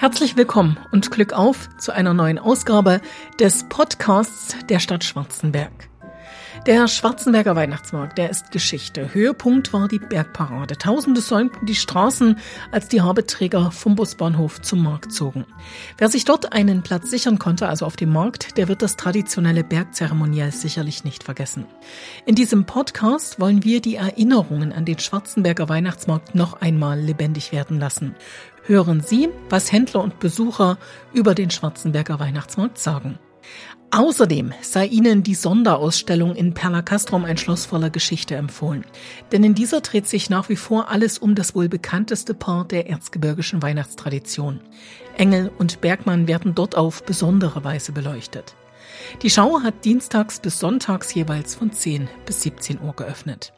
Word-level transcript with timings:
Herzlich 0.00 0.34
willkommen 0.34 0.78
und 0.92 1.10
Glück 1.10 1.34
auf 1.34 1.68
zu 1.76 1.92
einer 1.92 2.14
neuen 2.14 2.38
Ausgabe 2.38 3.02
des 3.38 3.64
Podcasts 3.68 4.56
der 4.70 4.78
Stadt 4.78 5.04
Schwarzenberg. 5.04 5.90
Der 6.66 6.88
Schwarzenberger 6.88 7.56
Weihnachtsmarkt, 7.56 8.18
der 8.18 8.28
ist 8.28 8.50
Geschichte. 8.50 9.14
Höhepunkt 9.14 9.72
war 9.72 9.88
die 9.88 9.98
Bergparade. 9.98 10.76
Tausende 10.76 11.20
säumten 11.20 11.66
die 11.66 11.74
Straßen, 11.74 12.38
als 12.70 12.88
die 12.88 13.00
Habeträger 13.00 13.70
vom 13.70 13.94
Busbahnhof 13.94 14.60
zum 14.60 14.82
Markt 14.82 15.12
zogen. 15.12 15.46
Wer 15.96 16.08
sich 16.08 16.24
dort 16.24 16.52
einen 16.52 16.82
Platz 16.82 17.10
sichern 17.10 17.38
konnte, 17.38 17.68
also 17.68 17.86
auf 17.86 17.96
dem 17.96 18.12
Markt, 18.12 18.58
der 18.58 18.68
wird 18.68 18.82
das 18.82 18.96
traditionelle 18.96 19.64
Bergzeremoniell 19.64 20.52
sicherlich 20.52 21.02
nicht 21.02 21.24
vergessen. 21.24 21.66
In 22.26 22.34
diesem 22.34 22.66
Podcast 22.66 23.40
wollen 23.40 23.64
wir 23.64 23.80
die 23.80 23.96
Erinnerungen 23.96 24.72
an 24.72 24.84
den 24.84 24.98
Schwarzenberger 24.98 25.68
Weihnachtsmarkt 25.68 26.34
noch 26.34 26.60
einmal 26.60 27.00
lebendig 27.00 27.52
werden 27.52 27.78
lassen 27.78 28.14
hören 28.70 29.02
Sie, 29.02 29.28
was 29.48 29.72
Händler 29.72 30.02
und 30.02 30.20
Besucher 30.20 30.78
über 31.12 31.34
den 31.34 31.50
Schwarzenberger 31.50 32.20
Weihnachtsmarkt 32.20 32.78
sagen. 32.78 33.18
Außerdem 33.90 34.52
sei 34.62 34.86
Ihnen 34.86 35.24
die 35.24 35.34
Sonderausstellung 35.34 36.36
in 36.36 36.54
Perla 36.54 36.80
Castrum 36.80 37.24
ein 37.24 37.36
Schloss 37.36 37.66
voller 37.66 37.90
Geschichte 37.90 38.36
empfohlen. 38.36 38.84
Denn 39.32 39.42
in 39.42 39.56
dieser 39.56 39.80
dreht 39.80 40.06
sich 40.06 40.30
nach 40.30 40.48
wie 40.48 40.56
vor 40.56 40.88
alles 40.88 41.18
um 41.18 41.34
das 41.34 41.56
wohl 41.56 41.68
bekannteste 41.68 42.32
Paar 42.32 42.64
der 42.64 42.88
erzgebirgischen 42.88 43.60
Weihnachtstradition. 43.60 44.60
Engel 45.16 45.50
und 45.58 45.80
Bergmann 45.80 46.28
werden 46.28 46.54
dort 46.54 46.76
auf 46.76 47.02
besondere 47.02 47.64
Weise 47.64 47.90
beleuchtet. 47.90 48.54
Die 49.22 49.30
Schau 49.30 49.60
hat 49.62 49.84
dienstags 49.84 50.38
bis 50.38 50.60
sonntags 50.60 51.12
jeweils 51.12 51.56
von 51.56 51.72
10 51.72 52.08
bis 52.24 52.42
17 52.42 52.80
Uhr 52.80 52.94
geöffnet. 52.94 53.52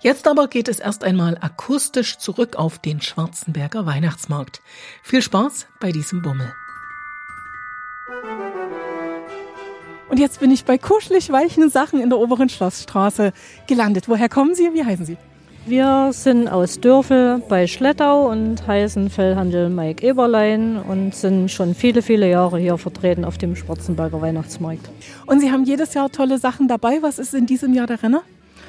Jetzt 0.00 0.26
aber 0.28 0.48
geht 0.48 0.68
es 0.68 0.80
erst 0.80 1.04
einmal 1.04 1.38
akustisch 1.40 2.18
zurück 2.18 2.56
auf 2.56 2.78
den 2.78 3.00
Schwarzenberger 3.00 3.86
Weihnachtsmarkt. 3.86 4.60
Viel 5.02 5.22
Spaß 5.22 5.66
bei 5.80 5.92
diesem 5.92 6.22
Bummel. 6.22 6.52
Und 10.08 10.18
jetzt 10.18 10.40
bin 10.40 10.50
ich 10.50 10.64
bei 10.64 10.78
kuschelig 10.78 11.30
weichen 11.30 11.68
Sachen 11.68 12.00
in 12.00 12.08
der 12.08 12.18
oberen 12.18 12.48
Schlossstraße 12.48 13.32
gelandet. 13.66 14.08
Woher 14.08 14.28
kommen 14.28 14.54
Sie? 14.54 14.70
Wie 14.72 14.84
heißen 14.84 15.04
Sie? 15.04 15.18
Wir 15.66 16.14
sind 16.14 16.48
aus 16.48 16.80
Dörfel 16.80 17.42
bei 17.46 17.66
Schlettau 17.66 18.30
und 18.30 18.66
heißen 18.66 19.10
Fellhandel 19.10 19.68
Mike 19.68 20.06
Eberlein 20.06 20.78
und 20.78 21.14
sind 21.14 21.50
schon 21.50 21.74
viele, 21.74 22.00
viele 22.00 22.30
Jahre 22.30 22.58
hier 22.58 22.78
vertreten 22.78 23.22
auf 23.26 23.36
dem 23.36 23.54
Schwarzenberger 23.54 24.22
Weihnachtsmarkt. 24.22 24.88
Und 25.26 25.40
Sie 25.40 25.52
haben 25.52 25.64
jedes 25.64 25.92
Jahr 25.92 26.10
tolle 26.10 26.38
Sachen 26.38 26.68
dabei. 26.68 27.02
Was 27.02 27.18
ist 27.18 27.34
in 27.34 27.44
diesem 27.44 27.74
Jahr 27.74 27.86
der 27.86 28.02
Renner? 28.02 28.22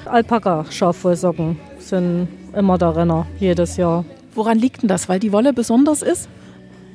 Alpaka-Schafwollsocken 0.06 1.60
sind 1.80 2.28
immer 2.56 2.78
der 2.78 2.96
Renner, 2.96 3.28
jedes 3.40 3.78
Jahr. 3.78 4.06
Woran 4.34 4.58
liegt 4.58 4.82
denn 4.82 4.88
das? 4.88 5.10
Weil 5.10 5.20
die 5.20 5.32
Wolle 5.32 5.54
besonders 5.54 6.02
ist? 6.02 6.30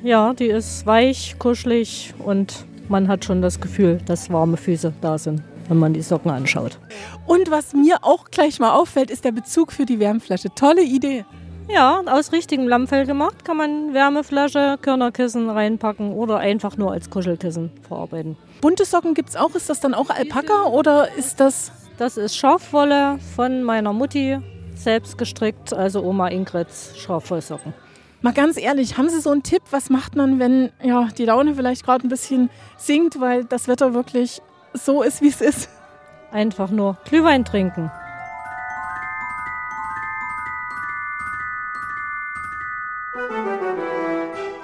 Ja, 0.03 0.33
die 0.33 0.45
ist 0.45 0.85
weich, 0.85 1.35
kuschelig 1.39 2.13
und 2.19 2.65
man 2.89 3.07
hat 3.07 3.25
schon 3.25 3.41
das 3.41 3.59
Gefühl, 3.59 3.99
dass 4.05 4.31
warme 4.31 4.57
Füße 4.57 4.93
da 5.01 5.17
sind, 5.17 5.41
wenn 5.67 5.77
man 5.77 5.93
die 5.93 6.01
Socken 6.01 6.31
anschaut. 6.31 6.77
Und 7.25 7.49
was 7.49 7.73
mir 7.73 7.97
auch 8.03 8.29
gleich 8.29 8.59
mal 8.59 8.71
auffällt, 8.71 9.09
ist 9.09 9.25
der 9.25 9.31
Bezug 9.31 9.71
für 9.71 9.85
die 9.85 9.99
Wärmflasche. 9.99 10.49
Tolle 10.53 10.83
Idee. 10.83 11.25
Ja, 11.67 12.03
aus 12.05 12.31
richtigem 12.31 12.67
Lammfell 12.67 13.07
gemacht 13.07 13.43
kann 13.43 13.57
man 13.57 13.95
Wärmeflasche, 13.95 14.77
Körnerkissen 14.79 15.49
reinpacken 15.49 16.13
oder 16.13 16.37
einfach 16.37 16.77
nur 16.77 16.91
als 16.91 17.09
Kuschelkissen 17.09 17.71
verarbeiten. 17.87 18.37
Bunte 18.61 18.85
Socken 18.85 19.15
gibt 19.15 19.29
es 19.29 19.35
auch. 19.35 19.55
Ist 19.55 19.69
das 19.69 19.79
dann 19.79 19.95
auch 19.95 20.11
Alpaka 20.11 20.65
oder 20.65 21.11
ist 21.15 21.39
das 21.39 21.71
das 21.97 22.17
ist 22.17 22.35
Schafwolle 22.35 23.19
von 23.35 23.63
meiner 23.63 23.93
Mutti, 23.93 24.37
selbst 24.75 25.17
gestrickt, 25.17 25.73
also 25.73 26.03
Oma 26.03 26.27
Ingrids 26.27 26.97
Schafwollsocken. 26.97 27.73
Mal 28.21 28.33
ganz 28.33 28.57
ehrlich, 28.57 28.97
haben 28.97 29.09
Sie 29.09 29.21
so 29.21 29.31
einen 29.31 29.43
Tipp, 29.43 29.61
was 29.71 29.89
macht 29.89 30.15
man, 30.15 30.39
wenn 30.39 30.71
ja, 30.83 31.07
die 31.17 31.25
Laune 31.25 31.55
vielleicht 31.55 31.85
gerade 31.85 32.05
ein 32.05 32.09
bisschen 32.09 32.49
sinkt, 32.77 33.19
weil 33.19 33.45
das 33.45 33.67
Wetter 33.67 33.93
wirklich 33.93 34.41
so 34.73 35.03
ist, 35.03 35.21
wie 35.21 35.29
es 35.29 35.41
ist? 35.41 35.69
Einfach 36.31 36.71
nur 36.71 36.97
Glühwein 37.05 37.45
trinken. 37.45 37.91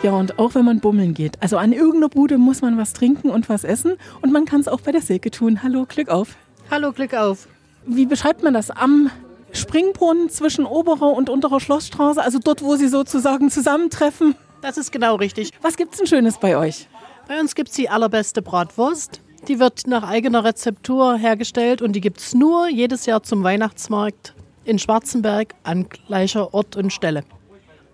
Ja, 0.01 0.13
und 0.13 0.39
auch 0.39 0.55
wenn 0.55 0.65
man 0.65 0.79
bummeln 0.79 1.13
geht. 1.13 1.41
Also 1.41 1.57
an 1.57 1.71
irgendeiner 1.73 2.09
Bude 2.09 2.39
muss 2.39 2.63
man 2.63 2.75
was 2.75 2.93
trinken 2.93 3.29
und 3.29 3.47
was 3.49 3.63
essen. 3.63 3.97
Und 4.21 4.33
man 4.33 4.45
kann 4.45 4.59
es 4.59 4.67
auch 4.67 4.81
bei 4.81 4.91
der 4.91 5.01
Silke 5.01 5.29
tun. 5.29 5.61
Hallo, 5.61 5.85
Glück 5.87 6.09
auf. 6.09 6.35
Hallo, 6.71 6.93
Glück 6.93 7.13
auf. 7.13 7.49
Wie 7.85 8.05
beschreibt 8.05 8.43
man 8.43 8.53
das? 8.53 8.71
Am 8.71 9.11
Springbrunnen 9.51 10.29
zwischen 10.29 10.65
oberer 10.65 11.11
und 11.11 11.29
unterer 11.29 11.59
Schlossstraße, 11.59 12.21
also 12.21 12.39
dort, 12.39 12.63
wo 12.63 12.77
sie 12.77 12.87
sozusagen 12.87 13.51
zusammentreffen? 13.51 14.35
Das 14.61 14.77
ist 14.77 14.93
genau 14.93 15.15
richtig. 15.15 15.51
Was 15.61 15.75
gibt 15.75 15.91
es 15.91 15.97
denn 15.97 16.07
Schönes 16.07 16.37
bei 16.37 16.55
euch? 16.55 16.87
Bei 17.27 17.41
uns 17.41 17.55
gibt 17.55 17.71
es 17.71 17.75
die 17.75 17.89
allerbeste 17.89 18.41
Bratwurst. 18.41 19.19
Die 19.49 19.59
wird 19.59 19.85
nach 19.87 20.07
eigener 20.07 20.45
Rezeptur 20.45 21.17
hergestellt 21.17 21.81
und 21.81 21.91
die 21.91 21.99
gibt 21.99 22.21
es 22.21 22.33
nur 22.33 22.69
jedes 22.69 23.05
Jahr 23.05 23.21
zum 23.21 23.43
Weihnachtsmarkt 23.43 24.33
in 24.63 24.79
Schwarzenberg 24.79 25.53
an 25.63 25.89
gleicher 25.89 26.53
Ort 26.53 26.77
und 26.77 26.93
Stelle. 26.93 27.25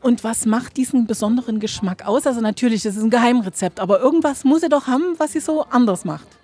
Und 0.03 0.23
was 0.23 0.45
macht 0.45 0.77
diesen 0.77 1.07
besonderen 1.07 1.59
Geschmack 1.59 2.05
aus? 2.05 2.27
Also 2.27 2.41
natürlich, 2.41 2.83
das 2.83 2.95
ist 2.95 3.01
ein 3.01 3.09
Geheimrezept, 3.09 3.79
aber 3.79 3.99
irgendwas 4.01 4.43
muss 4.43 4.61
sie 4.61 4.69
doch 4.69 4.85
haben, 4.85 5.15
was 5.17 5.31
sie 5.31 5.39
so 5.39 5.63
anders 5.63 6.05
macht. 6.05 6.36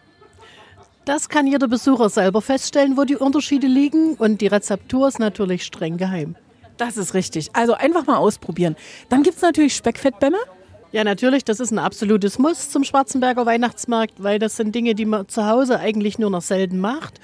Das 1.05 1.27
kann 1.27 1.47
jeder 1.47 1.67
Besucher 1.67 2.09
selber 2.09 2.41
feststellen, 2.41 2.95
wo 2.95 3.03
die 3.03 3.17
Unterschiede 3.17 3.67
liegen. 3.67 4.15
Und 4.15 4.39
die 4.39 4.47
Rezeptur 4.47 5.09
ist 5.09 5.19
natürlich 5.19 5.65
streng 5.65 5.97
geheim. 5.97 6.35
Das 6.77 6.95
ist 6.95 7.13
richtig. 7.13 7.49
Also 7.53 7.73
einfach 7.73 8.05
mal 8.05 8.17
ausprobieren. 8.17 8.75
Dann 9.09 9.21
gibt 9.21 9.35
es 9.35 9.41
natürlich 9.41 9.75
Speckfettbämme. 9.75 10.37
Ja, 10.93 11.03
natürlich, 11.03 11.43
das 11.43 11.59
ist 11.59 11.71
ein 11.71 11.79
absolutes 11.79 12.39
Muss 12.39 12.69
zum 12.69 12.83
Schwarzenberger 12.83 13.45
Weihnachtsmarkt, 13.45 14.23
weil 14.23 14.39
das 14.39 14.55
sind 14.55 14.73
Dinge, 14.75 14.95
die 14.95 15.05
man 15.05 15.27
zu 15.27 15.45
Hause 15.45 15.79
eigentlich 15.79 16.19
nur 16.19 16.29
noch 16.29 16.41
selten 16.41 16.79
macht. 16.79 17.19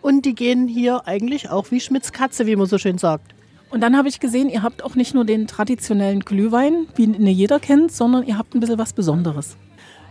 Und 0.00 0.24
die 0.24 0.34
gehen 0.34 0.68
hier 0.68 1.06
eigentlich 1.06 1.50
auch 1.50 1.70
wie 1.70 1.80
Schmitz 1.80 2.12
Katze, 2.12 2.46
wie 2.46 2.56
man 2.56 2.66
so 2.66 2.78
schön 2.78 2.96
sagt. 2.96 3.34
Und 3.70 3.82
dann 3.82 3.96
habe 3.96 4.08
ich 4.08 4.20
gesehen, 4.20 4.48
ihr 4.48 4.62
habt 4.62 4.82
auch 4.82 4.94
nicht 4.94 5.14
nur 5.14 5.26
den 5.26 5.46
traditionellen 5.46 6.20
Glühwein, 6.20 6.86
wie 6.94 7.04
ihn 7.04 7.26
jeder 7.26 7.60
kennt, 7.60 7.92
sondern 7.92 8.22
ihr 8.26 8.38
habt 8.38 8.54
ein 8.54 8.60
bisschen 8.60 8.78
was 8.78 8.94
Besonderes. 8.94 9.56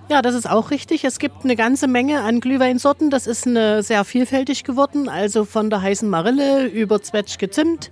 Ja, 0.10 0.22
das 0.22 0.36
ist 0.36 0.50
auch 0.50 0.72
richtig. 0.72 1.04
Es 1.04 1.20
gibt 1.20 1.44
eine 1.44 1.58
ganze 1.58 1.86
Menge 1.86 2.22
an 2.22 2.40
Glühweinsorten. 2.40 3.10
Das 3.10 3.28
ist 3.28 3.46
eine 3.46 3.84
sehr 3.84 4.06
vielfältig 4.06 4.64
geworden. 4.64 5.10
Also 5.10 5.44
von 5.44 5.70
der 5.70 5.82
heißen 5.82 6.10
Marille 6.10 6.66
über 6.66 7.02
Zwetschge 7.02 7.50
Zimt. 7.50 7.92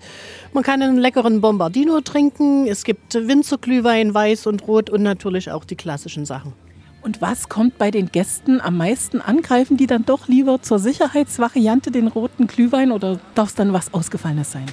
Man 0.53 0.63
kann 0.63 0.81
einen 0.81 0.97
leckeren 0.97 1.41
Bombardino 1.41 1.99
trinken. 1.99 2.67
Es 2.67 2.85
gibt 2.85 3.15
Winzerglühwein, 3.15 4.13
weiß 4.13 4.47
und 4.47 4.65
rot 4.65 4.89
und 4.89 5.03
natürlich 5.03 5.51
auch 5.51 5.65
die 5.65 5.75
klassischen 5.75 6.25
Sachen. 6.25 6.53
Und 7.01 7.21
was 7.21 7.49
kommt 7.49 7.77
bei 7.77 7.91
den 7.91 8.09
Gästen 8.09 8.61
am 8.61 8.77
meisten 8.77 9.19
angreifen, 9.19 9.75
die 9.75 9.85
dann 9.85 10.05
doch 10.05 10.29
lieber 10.29 10.61
zur 10.61 10.79
Sicherheitsvariante 10.79 11.91
den 11.91 12.07
roten 12.07 12.47
Glühwein 12.47 12.93
oder 12.93 13.19
darf 13.35 13.49
es 13.49 13.55
dann 13.55 13.73
was 13.73 13.93
Ausgefallenes 13.93 14.53
sein? 14.53 14.65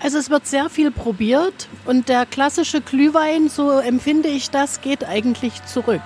Also 0.00 0.18
es 0.18 0.30
wird 0.30 0.46
sehr 0.46 0.70
viel 0.70 0.92
probiert 0.92 1.68
und 1.84 2.08
der 2.08 2.26
klassische 2.26 2.80
Glühwein, 2.80 3.48
so 3.48 3.72
empfinde 3.72 4.28
ich 4.28 4.50
das, 4.50 4.80
geht 4.82 5.04
eigentlich 5.04 5.64
zurück. 5.64 6.02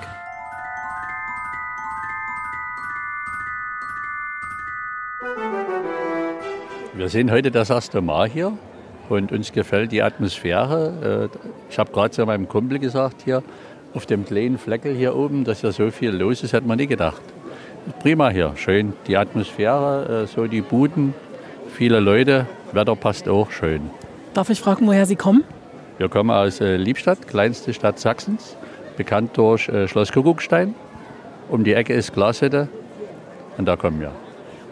Wir 7.00 7.08
sind 7.08 7.30
heute 7.30 7.50
das 7.50 7.70
erste 7.70 8.02
Mal 8.02 8.28
hier 8.28 8.52
und 9.08 9.32
uns 9.32 9.52
gefällt 9.52 9.90
die 9.90 10.02
Atmosphäre. 10.02 11.30
Äh, 11.32 11.38
ich 11.70 11.78
habe 11.78 11.90
gerade 11.92 12.10
zu 12.10 12.26
meinem 12.26 12.46
Kumpel 12.46 12.78
gesagt 12.78 13.22
hier, 13.24 13.42
auf 13.94 14.04
dem 14.04 14.26
kleinen 14.26 14.58
Fleckel 14.58 14.94
hier 14.94 15.16
oben, 15.16 15.44
dass 15.44 15.62
hier 15.62 15.72
so 15.72 15.90
viel 15.90 16.10
los 16.10 16.42
ist, 16.42 16.52
hätte 16.52 16.68
man 16.68 16.76
nie 16.76 16.86
gedacht. 16.86 17.22
Prima 18.00 18.28
hier, 18.28 18.52
schön. 18.56 18.92
Die 19.06 19.16
Atmosphäre, 19.16 20.24
äh, 20.24 20.26
so 20.26 20.46
die 20.46 20.60
Buden, 20.60 21.14
viele 21.72 22.00
Leute, 22.00 22.46
Wetter 22.72 22.96
passt 22.96 23.30
auch 23.30 23.50
schön. 23.50 23.88
Darf 24.34 24.50
ich 24.50 24.60
fragen, 24.60 24.86
woher 24.86 25.06
Sie 25.06 25.16
kommen? 25.16 25.44
Wir 25.96 26.10
kommen 26.10 26.30
aus 26.30 26.60
äh, 26.60 26.76
Liebstadt, 26.76 27.26
kleinste 27.26 27.72
Stadt 27.72 27.98
Sachsens, 27.98 28.58
bekannt 28.98 29.38
durch 29.38 29.70
Schloss 29.86 30.12
Kuckuckstein. 30.12 30.74
Um 31.48 31.64
die 31.64 31.72
Ecke 31.72 31.94
ist 31.94 32.12
Glashütte 32.12 32.68
und 33.56 33.64
da 33.64 33.76
kommen 33.76 34.02
wir. 34.02 34.12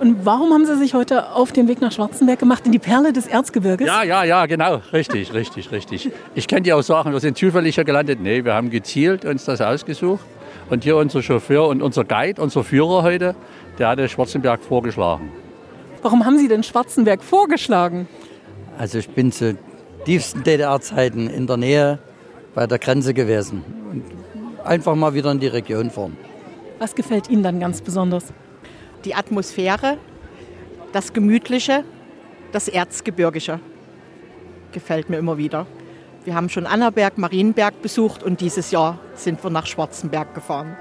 Und 0.01 0.25
warum 0.25 0.53
haben 0.53 0.65
Sie 0.65 0.77
sich 0.77 0.95
heute 0.95 1.33
auf 1.33 1.51
den 1.51 1.67
Weg 1.67 1.81
nach 1.81 1.91
Schwarzenberg 1.91 2.39
gemacht, 2.39 2.65
in 2.67 2.73
die 2.73 2.79
Perle 2.79 3.13
des 3.13 3.27
Erzgebirges? 3.27 3.87
Ja, 3.87 4.05
ja, 4.05 4.23
ja, 4.23 4.47
genau. 4.47 4.81
Richtig, 4.93 5.35
richtig, 5.35 5.73
richtig. 5.73 6.11
Ich 6.35 6.47
könnte 6.47 6.69
ja 6.69 6.77
auch 6.77 6.83
sagen, 6.83 7.13
wir 7.13 7.19
sind 7.19 7.37
zufällig 7.37 7.75
hier 7.75 7.85
gelandet. 7.85 8.21
Nee, 8.21 8.45
wir 8.45 8.55
haben 8.55 8.71
gezielt 8.71 9.25
uns 9.25 9.45
das 9.45 9.61
ausgesucht. 9.61 10.25
Und 10.71 10.85
hier 10.85 10.97
unser 10.97 11.23
Chauffeur 11.23 11.67
und 11.67 11.83
unser 11.83 12.05
Guide, 12.05 12.41
unser 12.41 12.63
Führer 12.63 13.03
heute, 13.03 13.35
der 13.79 13.89
hatte 13.89 14.09
Schwarzenberg 14.09 14.63
vorgeschlagen. 14.63 15.33
Warum 16.03 16.25
haben 16.25 16.39
Sie 16.39 16.47
denn 16.47 16.63
Schwarzenberg 16.63 17.25
vorgeschlagen? 17.25 18.07
Also 18.79 18.99
ich 18.99 19.09
bin 19.09 19.33
zu 19.33 19.57
tiefsten 20.05 20.45
DDR-Zeiten 20.45 21.29
in 21.29 21.49
der 21.49 21.57
Nähe 21.57 21.99
bei 22.55 22.69
der 22.69 22.79
Grenze 22.79 23.15
gewesen. 23.15 23.65
Und 23.91 24.05
einfach 24.65 24.95
mal 24.95 25.15
wieder 25.15 25.33
in 25.33 25.41
die 25.41 25.49
Region 25.49 25.91
fahren. 25.91 26.17
Was 26.79 26.95
gefällt 26.95 27.29
Ihnen 27.29 27.43
dann 27.43 27.59
ganz 27.59 27.81
besonders? 27.81 28.27
Die 29.05 29.15
Atmosphäre, 29.15 29.99
das 30.93 31.13
Gemütliche, 31.13 31.85
das 32.53 32.69
Erzgebirgische. 32.69 33.61
Gefällt 34.73 35.11
mir 35.11 35.19
immer 35.19 35.39
wieder. 35.39 35.67
Wir 36.25 36.35
haben 36.35 36.49
schon 36.49 36.67
Annaberg, 36.67 37.17
Marienberg 37.19 37.81
besucht 37.81 38.23
und 38.23 38.41
dieses 38.41 38.71
Jahr 38.71 38.99
sind 39.15 39.43
wir 39.43 39.51
nach 39.51 39.67
Schwarzenberg 39.67 40.35
gefahren. 40.35 40.77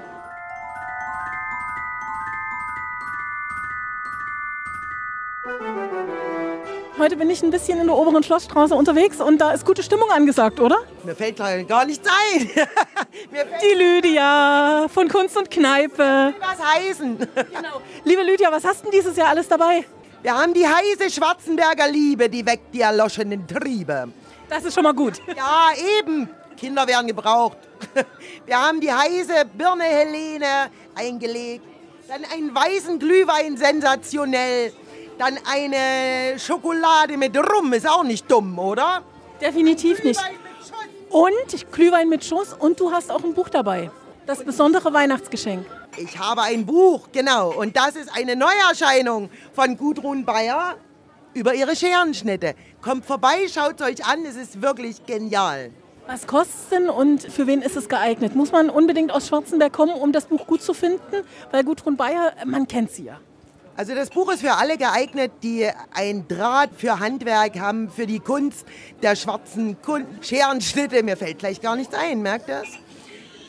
Heute 7.08 7.16
bin 7.16 7.30
ich 7.30 7.42
ein 7.42 7.50
bisschen 7.50 7.80
in 7.80 7.86
der 7.86 7.96
oberen 7.96 8.22
Schlossstraße 8.22 8.74
unterwegs 8.74 9.18
und 9.18 9.38
da 9.38 9.52
ist 9.52 9.64
gute 9.64 9.82
Stimmung 9.82 10.10
angesagt, 10.10 10.60
oder? 10.60 10.76
Mir 11.04 11.16
fällt 11.16 11.38
gar 11.38 11.86
nichts 11.86 12.06
ein. 12.06 12.50
Die 13.62 13.74
Lydia 13.74 14.88
von 14.92 15.08
Kunst 15.08 15.34
und 15.38 15.50
Kneipe. 15.50 16.34
Was 16.38 16.62
heißen? 16.62 17.16
Genau. 17.16 17.80
Liebe 18.04 18.22
Lydia, 18.22 18.52
was 18.52 18.62
hast 18.62 18.80
du 18.80 18.90
denn 18.90 19.00
dieses 19.00 19.16
Jahr 19.16 19.28
alles 19.28 19.48
dabei? 19.48 19.86
Wir 20.20 20.38
haben 20.38 20.52
die 20.52 20.66
heiße 20.68 21.10
Schwarzenberger 21.10 21.88
Liebe, 21.88 22.28
die 22.28 22.44
weckt 22.44 22.74
die 22.74 22.82
erloschenen 22.82 23.46
Triebe. 23.46 24.08
Das 24.50 24.64
ist 24.64 24.74
schon 24.74 24.84
mal 24.84 24.92
gut. 24.92 25.14
Ja, 25.34 25.70
eben. 26.00 26.28
Kinder 26.58 26.86
werden 26.86 27.06
gebraucht. 27.06 27.56
Wir 28.44 28.60
haben 28.60 28.82
die 28.82 28.92
heiße 28.92 29.46
Birne 29.56 29.84
Helene 29.84 30.70
eingelegt. 30.94 31.64
Dann 32.06 32.26
einen 32.26 32.54
weißen 32.54 32.98
Glühwein 32.98 33.56
sensationell. 33.56 34.74
Dann 35.18 35.36
eine 35.44 36.38
Schokolade 36.38 37.16
mit 37.16 37.36
Rum, 37.36 37.72
ist 37.72 37.88
auch 37.88 38.04
nicht 38.04 38.30
dumm, 38.30 38.56
oder? 38.58 39.02
Definitiv 39.40 40.02
nicht. 40.04 40.20
Und 41.10 41.72
Glühwein 41.72 42.08
mit 42.08 42.24
Schuss 42.24 42.54
und 42.56 42.78
du 42.78 42.92
hast 42.92 43.10
auch 43.10 43.24
ein 43.24 43.34
Buch 43.34 43.48
dabei. 43.48 43.90
Das 44.26 44.44
besondere 44.44 44.92
Weihnachtsgeschenk. 44.92 45.66
Ich 45.96 46.18
habe 46.18 46.42
ein 46.42 46.64
Buch, 46.64 47.08
genau. 47.12 47.50
Und 47.50 47.76
das 47.76 47.96
ist 47.96 48.14
eine 48.14 48.36
Neuerscheinung 48.36 49.30
von 49.54 49.76
Gudrun 49.76 50.24
Bayer 50.24 50.76
über 51.34 51.54
ihre 51.54 51.74
Scherenschnitte. 51.74 52.54
Kommt 52.80 53.04
vorbei, 53.04 53.48
schaut 53.52 53.80
es 53.80 53.86
euch 53.86 54.06
an, 54.06 54.24
es 54.24 54.36
ist 54.36 54.62
wirklich 54.62 55.04
genial. 55.04 55.70
Was 56.06 56.26
kostet 56.26 56.54
es 56.54 56.68
denn 56.70 56.88
und 56.88 57.22
für 57.22 57.46
wen 57.46 57.60
ist 57.60 57.76
es 57.76 57.88
geeignet? 57.88 58.36
Muss 58.36 58.52
man 58.52 58.70
unbedingt 58.70 59.10
aus 59.10 59.28
Schwarzenberg 59.28 59.72
kommen, 59.72 59.94
um 59.94 60.12
das 60.12 60.26
Buch 60.26 60.46
gut 60.46 60.62
zu 60.62 60.74
finden? 60.74 61.24
Weil 61.50 61.64
Gudrun 61.64 61.96
Bayer, 61.96 62.32
man 62.46 62.68
kennt 62.68 62.92
sie 62.92 63.04
ja. 63.04 63.20
Also 63.78 63.94
das 63.94 64.10
Buch 64.10 64.32
ist 64.32 64.40
für 64.40 64.54
alle 64.54 64.76
geeignet, 64.76 65.30
die 65.44 65.70
ein 65.94 66.26
Draht 66.26 66.70
für 66.76 66.98
Handwerk 66.98 67.60
haben, 67.60 67.88
für 67.88 68.08
die 68.08 68.18
Kunst 68.18 68.66
der 69.02 69.14
schwarzen 69.14 69.80
Kun 69.80 70.04
Scherenschnitte. 70.20 71.04
Mir 71.04 71.16
fällt 71.16 71.38
gleich 71.38 71.60
gar 71.60 71.76
nichts 71.76 71.94
ein, 71.94 72.20
merkt 72.20 72.48
ihr 72.48 72.58
das? 72.58 72.70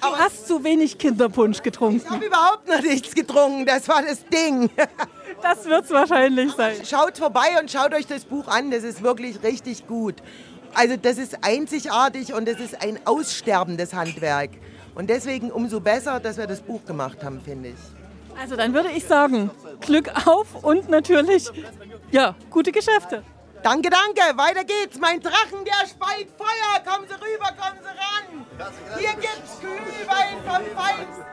Du 0.02 0.16
hast 0.16 0.48
zu 0.48 0.64
wenig 0.64 1.00
Kinderpunsch 1.00 1.64
getrunken. 1.64 2.04
Ich 2.06 2.10
habe 2.12 2.28
überhaupt 2.28 2.68
noch 2.68 2.80
nichts 2.80 3.16
getrunken, 3.16 3.66
das 3.66 3.88
war 3.88 4.04
das 4.04 4.24
Ding. 4.26 4.70
Das 5.42 5.64
wird 5.66 5.86
es 5.86 5.92
wahrscheinlich 5.92 6.52
sein. 6.52 6.76
Schaut 6.84 7.18
vorbei 7.18 7.58
und 7.62 7.72
schaut 7.72 7.94
euch 7.94 8.06
das 8.06 8.26
Buch 8.26 8.48
an, 8.50 8.72
das 8.72 8.84
ist 8.84 9.02
wirklich 9.02 9.42
richtig 9.42 9.88
gut. 9.88 10.16
Also 10.74 10.98
das 10.98 11.18
ist 11.18 11.46
einzigartig 11.46 12.34
und 12.34 12.46
das 12.46 12.60
ist 12.60 12.84
ein 12.84 13.00
aussterbendes 13.06 13.94
Handwerk. 13.94 14.50
Und 14.96 15.10
deswegen 15.10 15.50
umso 15.50 15.80
besser, 15.80 16.20
dass 16.20 16.36
wir 16.36 16.46
das 16.46 16.60
Buch 16.60 16.84
gemacht 16.84 17.24
haben, 17.24 17.40
finde 17.40 17.70
ich. 17.70 17.99
Also 18.40 18.56
dann 18.56 18.74
würde 18.74 18.90
ich 18.90 19.06
sagen, 19.06 19.52
Glück 19.82 20.10
auf 20.26 20.64
und 20.64 20.88
natürlich, 20.88 21.52
ja, 22.12 22.36
gute 22.50 22.72
Geschäfte. 22.72 23.24
Danke, 23.64 23.90
danke. 23.90 24.38
Weiter 24.38 24.64
geht's. 24.64 24.98
Mein 24.98 25.20
Drachen, 25.20 25.66
der 25.66 25.86
speit 25.88 26.30
Feuer. 26.38 26.80
Kommen 26.86 27.06
Sie 27.08 27.16
rüber, 27.16 27.52
kommen 27.58 27.80
Sie 27.82 27.90
ran. 27.90 28.46
Hier 28.98 29.12
gibt's 29.14 29.60
Glühwein 29.60 30.38
vom 30.46 30.64
Feinsten. 30.78 31.26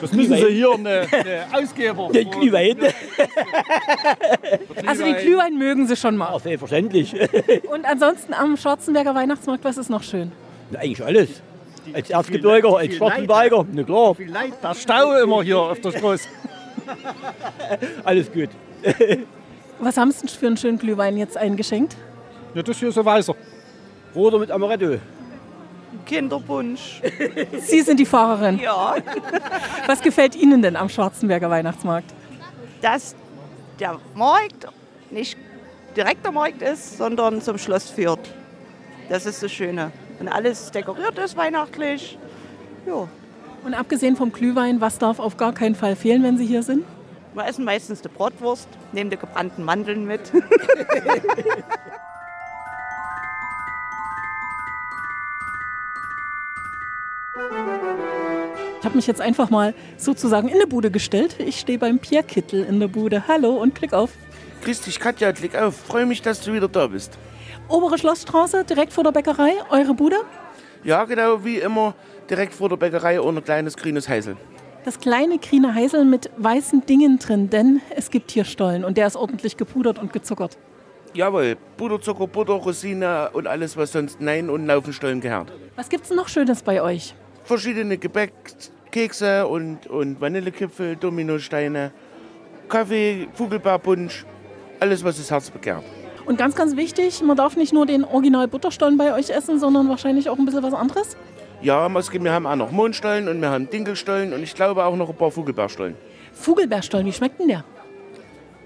Das 0.00 0.12
müssen 0.12 0.36
Sie 0.36 0.46
hier 0.46 0.72
eine, 0.72 1.06
eine 1.10 1.46
Ausgeber. 1.52 2.08
Den 2.12 2.30
Glühwein. 2.30 2.76
Also 4.86 5.04
den 5.04 5.16
Glühwein 5.16 5.58
mögen 5.58 5.86
Sie 5.86 5.96
schon 5.96 6.16
mal. 6.16 6.38
Selbstverständlich. 6.38 7.14
Und 7.72 7.84
ansonsten 7.84 8.34
am 8.34 8.56
Schwarzenberger 8.56 9.14
Weihnachtsmarkt, 9.14 9.64
was 9.64 9.76
ist 9.76 9.90
noch 9.90 10.02
schön? 10.02 10.30
Eigentlich 10.72 11.02
alles. 11.04 11.42
Als 11.92 12.10
Erzgebirger, 12.10 12.76
als 12.76 12.94
Schwarzenberger, 12.94 13.66
na 13.72 13.82
klar. 13.82 14.14
Viel 14.14 14.30
Leid, 14.30 14.52
der 14.62 14.74
Stau 14.74 15.16
immer 15.18 15.42
hier 15.42 15.58
auf 15.58 15.80
der 15.80 15.90
Straße. 15.92 16.28
Alles 18.04 18.30
gut. 18.32 18.50
Was 19.78 19.96
haben 19.96 20.10
Sie 20.12 20.20
denn 20.20 20.28
für 20.28 20.46
einen 20.46 20.56
schönen 20.56 20.78
Glühwein 20.78 21.16
jetzt 21.16 21.36
eingeschenkt? 21.36 21.96
Ja, 22.54 22.62
das 22.62 22.78
hier 22.78 22.88
ist 22.88 22.98
ein 22.98 23.04
weißer. 23.04 23.34
Roter 24.14 24.38
mit 24.38 24.50
Amaretto. 24.50 24.98
Kinderpunsch. 26.04 27.00
Sie 27.58 27.80
sind 27.82 27.98
die 27.98 28.06
Fahrerin. 28.06 28.58
Ja. 28.58 28.96
Was 29.86 30.00
gefällt 30.00 30.36
Ihnen 30.36 30.62
denn 30.62 30.76
am 30.76 30.88
Schwarzenberger 30.88 31.50
Weihnachtsmarkt? 31.50 32.12
Dass 32.82 33.14
der 33.80 33.98
Markt 34.14 34.66
nicht 35.10 35.38
direkt 35.96 36.24
der 36.24 36.32
Markt 36.32 36.62
ist, 36.62 36.98
sondern 36.98 37.40
zum 37.40 37.58
Schloss 37.58 37.90
führt. 37.90 38.32
Das 39.08 39.26
ist 39.26 39.42
das 39.42 39.52
Schöne. 39.52 39.92
Und 40.18 40.28
alles 40.28 40.70
dekoriert 40.70 41.18
ist 41.18 41.36
weihnachtlich. 41.36 42.18
Ja. 42.86 43.08
Und 43.64 43.74
abgesehen 43.74 44.16
vom 44.16 44.32
Glühwein, 44.32 44.80
was 44.80 44.98
darf 44.98 45.18
auf 45.18 45.36
gar 45.36 45.52
keinen 45.52 45.74
Fall 45.74 45.96
fehlen, 45.96 46.22
wenn 46.22 46.38
Sie 46.38 46.46
hier 46.46 46.62
sind? 46.62 46.84
Wir 47.34 47.46
essen 47.46 47.64
meistens 47.64 48.00
die 48.00 48.08
Bratwurst, 48.08 48.68
nehmen 48.92 49.10
die 49.10 49.16
gebrannten 49.18 49.64
Mandeln 49.64 50.06
mit. 50.06 50.32
habe 58.86 58.96
mich 58.96 59.08
jetzt 59.08 59.20
einfach 59.20 59.50
mal 59.50 59.74
sozusagen 59.96 60.48
in 60.48 60.58
der 60.58 60.66
Bude 60.66 60.92
gestellt. 60.92 61.36
Ich 61.40 61.58
stehe 61.58 61.76
beim 61.76 61.98
Pierre 61.98 62.22
Kittel 62.22 62.64
in 62.64 62.78
der 62.78 62.86
Bude. 62.86 63.26
Hallo 63.26 63.56
und 63.56 63.74
Klick 63.74 63.92
auf. 63.92 64.12
Grüß 64.62 64.82
dich, 64.82 65.00
Katja, 65.00 65.32
klick 65.32 65.56
auf. 65.56 65.76
Freue 65.76 66.06
mich, 66.06 66.22
dass 66.22 66.40
du 66.40 66.52
wieder 66.52 66.68
da 66.68 66.86
bist. 66.86 67.18
Obere 67.68 67.98
Schlossstraße, 67.98 68.62
direkt 68.64 68.92
vor 68.92 69.02
der 69.02 69.10
Bäckerei, 69.10 69.54
eure 69.70 69.92
Bude. 69.92 70.16
Ja, 70.84 71.04
genau 71.04 71.44
wie 71.44 71.58
immer, 71.58 71.94
direkt 72.30 72.54
vor 72.54 72.68
der 72.68 72.76
Bäckerei 72.76 73.20
ohne 73.20 73.42
kleines 73.42 73.76
grünes 73.76 74.08
Heisel. 74.08 74.36
Das 74.84 75.00
kleine 75.00 75.38
grüne 75.38 75.74
Heisel 75.74 76.04
mit 76.04 76.30
weißen 76.36 76.86
Dingen 76.86 77.18
drin, 77.18 77.50
denn 77.50 77.80
es 77.96 78.10
gibt 78.10 78.30
hier 78.30 78.44
Stollen 78.44 78.84
und 78.84 78.96
der 78.96 79.08
ist 79.08 79.16
ordentlich 79.16 79.56
gepudert 79.56 79.98
und 79.98 80.12
gezuckert. 80.12 80.56
Jawohl, 81.12 81.56
Puderzucker, 81.76 82.28
Butter, 82.28 82.52
Rosine 82.52 83.30
und 83.32 83.48
alles, 83.48 83.76
was 83.76 83.90
sonst 83.90 84.20
Nein 84.20 84.48
und 84.48 84.64
Laufenstollen 84.64 85.20
gehört. 85.20 85.50
Was 85.74 85.88
gibt's 85.88 86.10
noch 86.10 86.28
Schönes 86.28 86.62
bei 86.62 86.80
euch? 86.80 87.16
Verschiedene 87.42 87.96
Gebäck, 87.96 88.32
Kekse 88.96 89.46
und, 89.46 89.86
und 89.88 90.22
Vanillekipfel, 90.22 90.96
Dominosteine, 90.96 91.92
Kaffee, 92.66 93.28
Vogelbeerpunsch, 93.34 94.24
alles, 94.80 95.04
was 95.04 95.18
das 95.18 95.30
Herz 95.30 95.50
begehrt. 95.50 95.84
Und 96.24 96.38
ganz, 96.38 96.54
ganz 96.54 96.76
wichtig, 96.76 97.22
man 97.22 97.36
darf 97.36 97.58
nicht 97.58 97.74
nur 97.74 97.84
den 97.84 98.04
Original 98.04 98.48
Butterstollen 98.48 98.96
bei 98.96 99.12
euch 99.12 99.28
essen, 99.28 99.60
sondern 99.60 99.90
wahrscheinlich 99.90 100.30
auch 100.30 100.38
ein 100.38 100.46
bisschen 100.46 100.62
was 100.62 100.72
anderes. 100.72 101.14
Ja, 101.60 101.86
wir 101.94 102.32
haben 102.32 102.46
auch 102.46 102.56
noch 102.56 102.70
Mondstollen 102.70 103.28
und 103.28 103.38
wir 103.42 103.50
haben 103.50 103.68
Dinkelstollen 103.68 104.32
und 104.32 104.42
ich 104.42 104.54
glaube 104.54 104.82
auch 104.82 104.96
noch 104.96 105.10
ein 105.10 105.16
paar 105.16 105.30
Vogelbeerstollen. 105.30 105.94
Vogelbeerstollen, 106.32 107.06
wie 107.06 107.12
schmeckt 107.12 107.38
denn 107.38 107.48
der? 107.48 107.64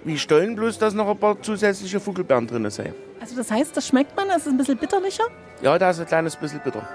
Wie 0.05 0.16
Stollen, 0.16 0.55
bloß 0.55 0.78
dass 0.78 0.95
noch 0.95 1.09
ein 1.09 1.19
paar 1.19 1.43
zusätzliche 1.43 1.99
Vogelbeeren 1.99 2.47
drin 2.47 2.71
sind. 2.71 2.95
Also 3.21 3.35
das 3.35 3.50
heißt, 3.50 3.76
das 3.76 3.88
schmeckt 3.88 4.16
man, 4.16 4.31
es 4.31 4.47
ist 4.47 4.47
ein 4.47 4.57
bisschen 4.57 4.78
bitterlicher. 4.78 5.25
Ja, 5.61 5.76
da 5.76 5.90
ist 5.90 5.99
ein 5.99 6.07
kleines 6.07 6.37
bisschen 6.37 6.61
bitter. 6.62 6.88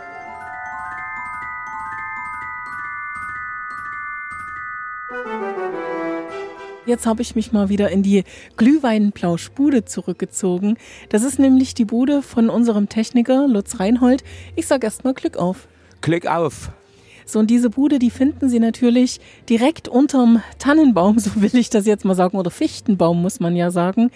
Jetzt 6.85 7.07
habe 7.07 7.23
ich 7.23 7.35
mich 7.35 7.51
mal 7.51 7.69
wieder 7.69 7.89
in 7.89 8.03
die 8.03 8.23
Glühweinplauschbude 8.57 9.85
zurückgezogen. 9.85 10.77
Das 11.09 11.23
ist 11.23 11.39
nämlich 11.39 11.73
die 11.73 11.85
Bude 11.85 12.21
von 12.21 12.47
unserem 12.49 12.89
Techniker 12.89 13.47
Lutz 13.47 13.79
Reinhold. 13.79 14.23
Ich 14.55 14.67
sage 14.67 14.85
erst 14.85 15.03
mal 15.03 15.15
Glück 15.15 15.37
auf. 15.37 15.67
Glück 16.01 16.27
auf. 16.27 16.71
So, 17.25 17.39
und 17.39 17.49
diese 17.49 17.71
Bude, 17.71 17.97
die 17.97 18.11
finden 18.11 18.49
Sie 18.49 18.59
natürlich 18.59 19.19
direkt 19.49 19.87
unterm 19.87 20.43
Tannenbaum, 20.59 21.17
so 21.19 21.41
will 21.41 21.55
ich 21.55 21.71
das 21.71 21.87
jetzt 21.87 22.05
mal 22.05 22.13
sagen, 22.13 22.37
oder 22.37 22.51
Fichtenbaum 22.51 23.19
muss 23.19 23.39
man 23.39 23.55
ja 23.55 23.71
sagen. 23.71 24.11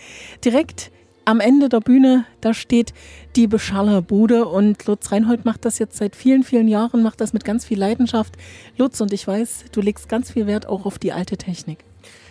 Direkt 0.46 0.92
am 1.26 1.40
Ende 1.40 1.70
der 1.70 1.80
Bühne, 1.80 2.26
da 2.40 2.54
steht 2.54 2.94
die 3.36 3.48
Beschallerbude 3.48 4.46
und 4.46 4.86
Lutz 4.86 5.12
Reinhold 5.12 5.44
macht 5.44 5.66
das 5.66 5.80
jetzt 5.80 5.98
seit 5.98 6.16
vielen, 6.16 6.44
vielen 6.44 6.68
Jahren, 6.68 7.02
macht 7.02 7.20
das 7.20 7.34
mit 7.34 7.44
ganz 7.44 7.66
viel 7.66 7.80
Leidenschaft. 7.80 8.36
Lutz, 8.78 9.02
und 9.02 9.12
ich 9.12 9.28
weiß, 9.28 9.66
du 9.72 9.82
legst 9.82 10.08
ganz 10.08 10.32
viel 10.32 10.46
Wert 10.46 10.68
auch 10.68 10.86
auf 10.86 11.00
die 11.00 11.14
alte 11.14 11.38
Technik. 11.38 11.89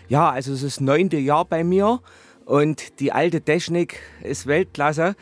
Ja, 0.09 0.31
also 0.31 0.55
es 0.55 0.63
ist 0.63 0.77
das 0.79 0.81
neunte 0.81 1.19
Jahr 1.19 1.45
bei 1.45 1.65
mir 1.65 2.01
und 2.47 2.99
die 2.99 3.13
alte 3.13 3.43
Technik 3.43 4.01
ist 4.23 4.47
Weltklasse. 4.47 5.15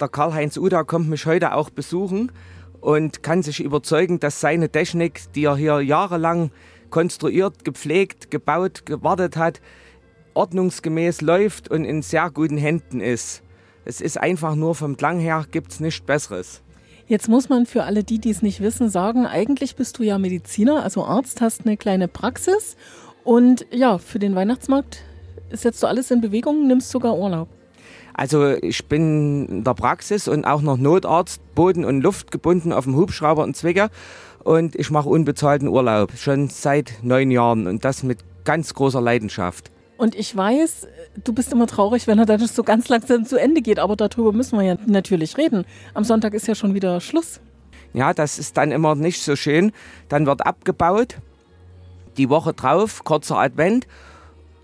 Der 0.00 0.08
Karl-Heinz 0.08 0.56
Uda 0.56 0.84
kommt 0.84 1.10
mich 1.10 1.26
heute 1.26 1.52
auch 1.52 1.68
besuchen 1.68 2.32
und 2.80 3.22
kann 3.22 3.42
sich 3.42 3.60
überzeugen, 3.60 4.20
dass 4.20 4.40
seine 4.40 4.70
Technik, 4.70 5.20
die 5.34 5.44
er 5.44 5.56
hier 5.56 5.82
jahrelang 5.82 6.50
konstruiert, 6.88 7.62
gepflegt, 7.62 8.30
gebaut, 8.30 8.86
gewartet 8.86 9.36
hat, 9.36 9.60
ordnungsgemäß 10.32 11.20
läuft 11.20 11.70
und 11.70 11.84
in 11.84 12.00
sehr 12.00 12.30
guten 12.30 12.56
Händen 12.56 13.00
ist. 13.00 13.42
Es 13.84 14.00
ist 14.00 14.18
einfach 14.18 14.54
nur 14.54 14.74
vom 14.74 14.96
Klang 14.96 15.20
her 15.20 15.44
gibt 15.50 15.72
es 15.72 15.80
nichts 15.80 16.06
Besseres. 16.06 16.62
Jetzt 17.06 17.28
muss 17.28 17.50
man 17.50 17.66
für 17.66 17.82
alle 17.82 18.02
die, 18.02 18.18
die 18.18 18.30
es 18.30 18.40
nicht 18.40 18.60
wissen, 18.60 18.88
sagen, 18.88 19.26
eigentlich 19.26 19.76
bist 19.76 19.98
du 19.98 20.02
ja 20.02 20.16
Mediziner, 20.16 20.82
also 20.82 21.04
Arzt, 21.04 21.42
hast 21.42 21.66
eine 21.66 21.76
kleine 21.76 22.08
Praxis 22.08 22.76
und 23.24 23.66
ja, 23.70 23.98
für 23.98 24.18
den 24.18 24.34
Weihnachtsmarkt 24.34 25.02
setzt 25.50 25.82
du 25.82 25.86
alles 25.86 26.10
in 26.10 26.20
Bewegung, 26.20 26.66
nimmst 26.66 26.90
sogar 26.90 27.16
Urlaub. 27.16 27.48
Also 28.14 28.50
ich 28.50 28.86
bin 28.86 29.46
in 29.46 29.64
der 29.64 29.74
Praxis 29.74 30.28
und 30.28 30.44
auch 30.44 30.60
noch 30.60 30.76
Notarzt, 30.76 31.40
Boden 31.54 31.84
und 31.84 32.02
Luft 32.02 32.30
gebunden 32.30 32.72
auf 32.72 32.84
dem 32.84 32.96
Hubschrauber 32.96 33.44
in 33.44 33.54
Zwickau 33.54 33.86
und 34.44 34.74
ich 34.74 34.90
mache 34.90 35.08
unbezahlten 35.08 35.68
Urlaub 35.68 36.12
schon 36.16 36.48
seit 36.48 36.94
neun 37.02 37.30
Jahren 37.30 37.66
und 37.66 37.84
das 37.84 38.02
mit 38.02 38.18
ganz 38.44 38.74
großer 38.74 39.00
Leidenschaft. 39.00 39.70
Und 39.96 40.14
ich 40.14 40.36
weiß, 40.36 40.88
du 41.22 41.32
bist 41.32 41.52
immer 41.52 41.66
traurig, 41.66 42.06
wenn 42.06 42.18
er 42.18 42.26
dann 42.26 42.40
so 42.40 42.64
ganz 42.64 42.88
langsam 42.88 43.24
zu 43.24 43.38
Ende 43.38 43.62
geht, 43.62 43.78
aber 43.78 43.94
darüber 43.94 44.32
müssen 44.32 44.58
wir 44.58 44.64
ja 44.64 44.76
natürlich 44.86 45.38
reden. 45.38 45.64
Am 45.94 46.02
Sonntag 46.02 46.34
ist 46.34 46.48
ja 46.48 46.54
schon 46.54 46.74
wieder 46.74 47.00
Schluss. 47.00 47.40
Ja, 47.92 48.12
das 48.12 48.38
ist 48.38 48.56
dann 48.56 48.72
immer 48.72 48.94
nicht 48.94 49.22
so 49.22 49.36
schön. 49.36 49.70
Dann 50.08 50.26
wird 50.26 50.44
abgebaut, 50.44 51.18
die 52.16 52.28
Woche 52.28 52.52
drauf, 52.52 53.04
kurzer 53.04 53.38
Advent, 53.38 53.86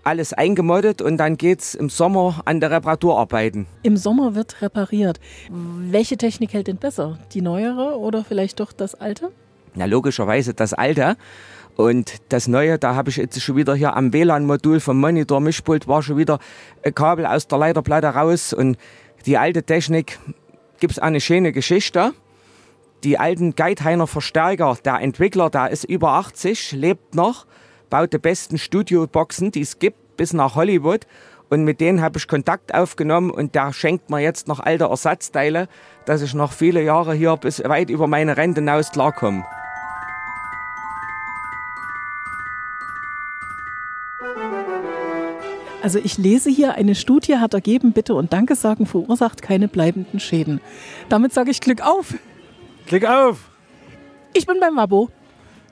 alles 0.03 0.33
eingemoddet 0.33 1.01
und 1.01 1.17
dann 1.17 1.37
geht's 1.37 1.75
im 1.75 1.89
Sommer 1.89 2.41
an 2.45 2.59
der 2.59 2.71
Reparaturarbeiten. 2.71 3.67
Im 3.83 3.97
Sommer 3.97 4.35
wird 4.35 4.61
repariert. 4.61 5.19
Welche 5.49 6.17
Technik 6.17 6.53
hält 6.53 6.67
denn 6.67 6.77
besser? 6.77 7.19
Die 7.33 7.41
neuere 7.41 7.97
oder 7.97 8.23
vielleicht 8.23 8.59
doch 8.59 8.71
das 8.71 8.95
alte? 8.95 9.31
Na, 9.75 9.85
logischerweise 9.85 10.53
das 10.53 10.73
alte. 10.73 11.15
Und 11.75 12.15
das 12.29 12.47
Neue, 12.47 12.77
da 12.77 12.95
habe 12.95 13.09
ich 13.09 13.17
jetzt 13.17 13.41
schon 13.41 13.55
wieder 13.55 13.73
hier 13.73 13.95
am 13.95 14.11
WLAN-Modul 14.11 14.79
vom 14.81 14.99
Monitor 14.99 15.39
Mischpult 15.39 15.87
war 15.87 16.03
schon 16.03 16.17
wieder 16.17 16.39
ein 16.83 16.93
Kabel 16.93 17.25
aus 17.25 17.47
der 17.47 17.57
Leiterplatte 17.57 18.07
raus. 18.07 18.51
Und 18.51 18.77
die 19.25 19.37
alte 19.37 19.63
Technik 19.63 20.19
gibt 20.79 20.93
es 20.93 20.99
eine 20.99 21.21
schöne 21.21 21.51
Geschichte. 21.51 22.13
Die 23.05 23.17
alten 23.17 23.55
Geithiner 23.55 24.07
Verstärker, 24.07 24.77
der 24.83 24.99
Entwickler, 24.99 25.49
der 25.49 25.69
ist 25.69 25.85
über 25.85 26.11
80, 26.13 26.73
lebt 26.73 27.15
noch, 27.15 27.45
baut 27.89 28.11
die 28.11 28.17
besten 28.17 28.57
Studioboxen, 28.57 29.51
die 29.51 29.61
es 29.61 29.79
gibt, 29.79 30.17
bis 30.17 30.33
nach 30.33 30.55
Hollywood. 30.55 31.07
Und 31.49 31.63
mit 31.63 31.79
denen 31.79 32.01
habe 32.01 32.17
ich 32.19 32.27
Kontakt 32.27 32.75
aufgenommen 32.75 33.31
und 33.31 33.55
der 33.55 33.71
schenkt 33.71 34.09
mir 34.09 34.19
jetzt 34.19 34.49
noch 34.49 34.59
alte 34.59 34.83
Ersatzteile, 34.83 35.69
dass 36.05 36.21
ich 36.21 36.33
noch 36.33 36.51
viele 36.51 36.83
Jahre 36.83 37.13
hier 37.13 37.37
bis 37.37 37.63
weit 37.63 37.89
über 37.89 38.05
meine 38.05 38.35
Rente 38.35 38.59
hinaus 38.59 38.91
klarkomme. 38.91 39.45
Also 45.81 45.97
ich 45.97 46.17
lese 46.17 46.49
hier, 46.49 46.75
eine 46.75 46.93
Studie 46.93 47.37
hat 47.37 47.53
ergeben, 47.53 47.93
Bitte 47.93 48.13
und 48.13 48.33
Danke 48.33 48.55
sagen 48.55 48.85
verursacht 48.85 49.41
keine 49.41 49.69
bleibenden 49.69 50.19
Schäden. 50.19 50.59
Damit 51.07 51.33
sage 51.33 51.49
ich 51.49 51.61
Glück 51.61 51.81
auf. 51.81 52.13
Glück 52.89 53.05
auf. 53.05 53.37
Ich 54.33 54.47
bin 54.47 54.59
beim 54.59 54.75
Wabo. 54.75 55.09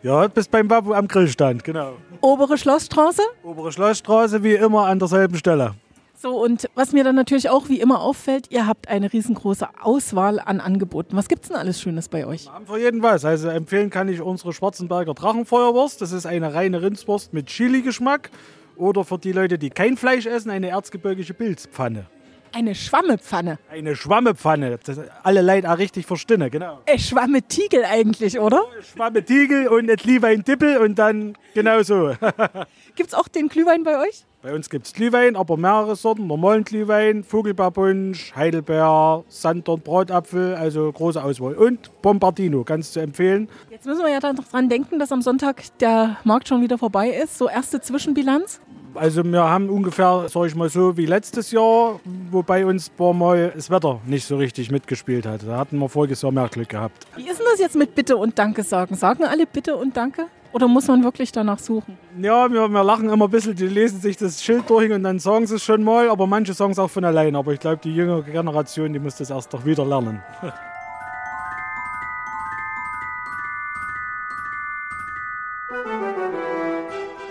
Ja, 0.03 0.27
bist 0.27 0.51
beim 0.51 0.69
Wabo 0.69 0.93
am 0.93 1.07
Grillstand, 1.07 1.63
genau. 1.63 1.93
Obere 2.21 2.59
Schlossstraße. 2.59 3.23
Obere 3.41 3.71
Schlossstraße, 3.71 4.43
wie 4.43 4.53
immer 4.53 4.85
an 4.85 4.99
derselben 4.99 5.35
Stelle. 5.35 5.73
So, 6.15 6.39
und 6.39 6.69
was 6.75 6.93
mir 6.93 7.03
dann 7.03 7.15
natürlich 7.15 7.49
auch 7.49 7.69
wie 7.69 7.79
immer 7.79 8.01
auffällt, 8.01 8.51
ihr 8.51 8.67
habt 8.67 8.87
eine 8.87 9.11
riesengroße 9.11 9.67
Auswahl 9.81 10.39
an 10.39 10.59
Angeboten. 10.59 11.15
Was 11.17 11.27
gibt's 11.27 11.47
denn 11.47 11.57
alles 11.57 11.81
Schönes 11.81 12.07
bei 12.07 12.27
euch? 12.27 12.45
Wir 12.45 12.53
haben 12.53 12.67
für 12.67 12.77
jeden 12.79 13.01
was. 13.01 13.25
Also 13.25 13.49
empfehlen 13.49 13.89
kann 13.89 14.09
ich 14.09 14.21
unsere 14.21 14.53
Schwarzenberger 14.53 15.15
Drachenfeuerwurst. 15.15 15.99
Das 15.99 16.11
ist 16.11 16.27
eine 16.27 16.53
reine 16.53 16.83
Rindswurst 16.83 17.33
mit 17.33 17.47
Chili-Geschmack. 17.47 18.29
Oder 18.75 19.03
für 19.03 19.17
die 19.17 19.31
Leute, 19.31 19.57
die 19.57 19.71
kein 19.71 19.97
Fleisch 19.97 20.27
essen, 20.27 20.51
eine 20.51 20.67
erzgebirgische 20.69 21.33
Pilzpfanne. 21.33 22.05
Eine 22.53 22.75
Schwammepfanne. 22.75 23.59
Eine 23.69 23.95
Schwammepfanne. 23.95 24.79
Das 24.83 24.99
alle 25.23 25.41
Leute 25.41 25.71
auch 25.71 25.77
richtig 25.77 26.05
verstehen, 26.05 26.49
genau. 26.49 26.79
Ein 26.85 26.99
Schwammetiegel 26.99 27.83
eigentlich, 27.85 28.39
oder? 28.39 28.63
Schwammetiegel 28.93 29.67
und 29.67 29.89
ein 29.89 29.95
Glühwein-Dippel 29.95 30.77
und 30.77 30.97
dann 30.99 31.37
genau 31.53 31.81
so. 31.83 32.13
Gibt's 32.95 33.13
auch 33.13 33.27
den 33.27 33.47
Glühwein 33.47 33.83
bei 33.83 33.99
euch? 33.99 34.25
Bei 34.41 34.53
uns 34.53 34.69
gibt 34.69 34.85
es 34.85 34.93
Glühwein, 34.93 35.35
aber 35.35 35.57
mehrere 35.57 35.95
Sorten. 35.95 36.27
Normalen 36.27 36.63
Glühwein, 36.63 37.23
Vogelbeerbunsch, 37.23 38.33
Heidelbeer, 38.35 39.23
Sanddorn, 39.27 39.81
Bratapfel, 39.81 40.55
also 40.55 40.91
große 40.91 41.21
Auswahl. 41.21 41.55
Und 41.55 42.01
Bombardino, 42.01 42.63
ganz 42.63 42.93
zu 42.93 42.99
empfehlen. 42.99 43.49
Jetzt 43.69 43.85
müssen 43.85 44.03
wir 44.03 44.11
ja 44.11 44.19
dann 44.19 44.35
noch 44.35 44.47
dran 44.47 44.69
denken, 44.69 44.99
dass 44.99 45.11
am 45.11 45.21
Sonntag 45.21 45.63
der 45.79 46.17
Markt 46.23 46.47
schon 46.47 46.61
wieder 46.61 46.77
vorbei 46.77 47.09
ist. 47.09 47.37
So 47.37 47.49
erste 47.49 47.81
Zwischenbilanz? 47.81 48.61
Also 48.97 49.23
wir 49.23 49.43
haben 49.43 49.69
ungefähr, 49.69 50.25
sag 50.27 50.47
ich 50.47 50.55
mal 50.55 50.69
so, 50.69 50.97
wie 50.97 51.05
letztes 51.05 51.51
Jahr, 51.51 51.99
wobei 52.31 52.65
uns 52.65 52.89
ein 52.89 52.97
paar 52.97 53.13
Mal 53.13 53.51
das 53.55 53.69
Wetter 53.69 53.99
nicht 54.05 54.25
so 54.25 54.37
richtig 54.37 54.71
mitgespielt 54.71 55.25
hat. 55.25 55.41
Da 55.47 55.57
hatten 55.57 55.77
wir 55.77 55.87
voriges 55.87 56.21
Jahr 56.21 56.31
mehr 56.31 56.47
Glück 56.49 56.69
gehabt. 56.69 57.05
Wie 57.15 57.27
ist 57.27 57.39
denn 57.39 57.45
das 57.51 57.59
jetzt 57.59 57.75
mit 57.75 57.95
Bitte 57.95 58.17
und 58.17 58.37
Danke 58.37 58.63
sagen? 58.63 58.95
Sagen 58.95 59.23
alle 59.23 59.45
Bitte 59.45 59.75
und 59.75 59.95
Danke? 59.95 60.25
Oder 60.53 60.67
muss 60.67 60.87
man 60.87 61.03
wirklich 61.03 61.31
danach 61.31 61.59
suchen? 61.59 61.97
Ja, 62.21 62.51
wir, 62.51 62.67
wir 62.67 62.83
lachen 62.83 63.09
immer 63.09 63.25
ein 63.25 63.31
bisschen, 63.31 63.55
die 63.55 63.67
lesen 63.67 64.01
sich 64.01 64.17
das 64.17 64.43
Schild 64.43 64.69
durch 64.69 64.91
und 64.91 65.03
dann 65.03 65.19
sagen 65.19 65.45
sie 65.45 65.55
es 65.55 65.63
schon 65.63 65.83
mal, 65.83 66.09
aber 66.09 66.25
manche 66.25 66.53
sagen 66.53 66.71
es 66.71 66.79
auch 66.79 66.89
von 66.89 67.05
allein. 67.05 67.35
Aber 67.35 67.53
ich 67.53 67.59
glaube, 67.59 67.79
die 67.83 67.93
jüngere 67.93 68.23
Generation, 68.23 68.91
die 68.93 68.99
muss 68.99 69.17
das 69.17 69.29
erst 69.29 69.53
doch 69.53 69.65
wieder 69.65 69.85
lernen. 69.85 70.21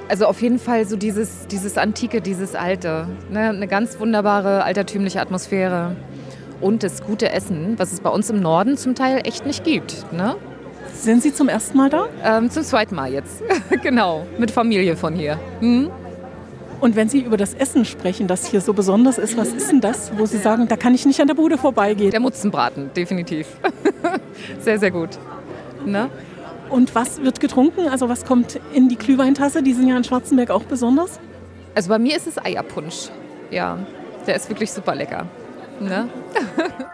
Also 0.09 0.27
auf 0.27 0.41
jeden 0.41 0.59
Fall 0.59 0.87
so 0.87 0.97
dieses, 0.97 1.47
dieses 1.49 1.77
Antike, 1.77 2.21
dieses 2.21 2.55
Alte. 2.55 3.09
Ne? 3.31 3.49
Eine 3.49 3.67
ganz 3.67 3.99
wunderbare 3.99 4.63
altertümliche 4.63 5.21
Atmosphäre. 5.21 5.97
Und 6.61 6.83
das 6.83 7.03
gute 7.03 7.31
Essen, 7.31 7.75
was 7.77 7.93
es 7.93 8.01
bei 8.01 8.11
uns 8.11 8.31
im 8.31 8.41
Norden 8.41 8.77
zum 8.77 8.95
Teil 8.95 9.21
echt 9.25 9.45
nicht 9.45 9.65
gibt. 9.65 10.11
Ne? 10.13 10.37
Sind 10.95 11.23
Sie 11.23 11.35
zum 11.35 11.49
ersten 11.49 11.77
Mal 11.77 11.91
da? 11.91 12.07
Ähm, 12.25 12.51
zum 12.51 12.63
zweiten 12.63 12.95
Mal 12.95 13.13
jetzt. 13.13 13.43
genau, 13.83 14.27
mit 14.39 14.51
Familie 14.51 14.97
von 14.97 15.15
hier. 15.15 15.39
Mhm. 15.61 15.91
Und 16.81 16.95
wenn 16.95 17.09
Sie 17.09 17.21
über 17.21 17.37
das 17.37 17.55
Essen 17.55 17.85
sprechen, 17.85 18.27
das 18.27 18.47
hier 18.47 18.61
so 18.61 18.73
besonders 18.73 19.19
ist, 19.19 19.37
was 19.37 19.49
ist 19.49 19.71
denn 19.71 19.81
das, 19.81 20.13
wo 20.17 20.27
Sie 20.27 20.39
sagen, 20.39 20.69
da 20.69 20.77
kann 20.77 20.95
ich 20.95 21.07
nicht 21.07 21.21
an 21.21 21.27
der 21.27 21.35
Bude 21.35 21.59
vorbeigehen? 21.59 22.11
Der 22.11 22.21
Mutzenbraten, 22.21 22.91
definitiv. 22.95 23.47
sehr, 24.61 24.79
sehr 24.79 24.91
gut. 24.91 25.11
Ne? 25.85 26.11
Und 26.71 26.95
was 26.95 27.23
wird 27.23 27.41
getrunken? 27.41 27.89
Also 27.89 28.09
was 28.09 28.25
kommt 28.25 28.61
in 28.73 28.89
die 28.89 28.97
Glühweintasse? 28.97 29.63
Die 29.63 29.73
sind 29.73 29.89
ja 29.89 29.97
in 29.97 30.05
Schwarzenberg 30.05 30.51
auch 30.51 30.65
besonders. 30.65 31.21
Also 31.75 31.89
bei 31.89 31.99
mir 31.99 32.17
ist 32.17 32.27
es 32.27 32.39
Eierpunsch. 32.39 33.11
Ja, 33.51 33.79
der 34.27 34.37
ist 34.37 34.49
wirklich 34.49 34.73
super 34.73 34.95
lecker. 34.95 35.27
Ne? 35.81 36.09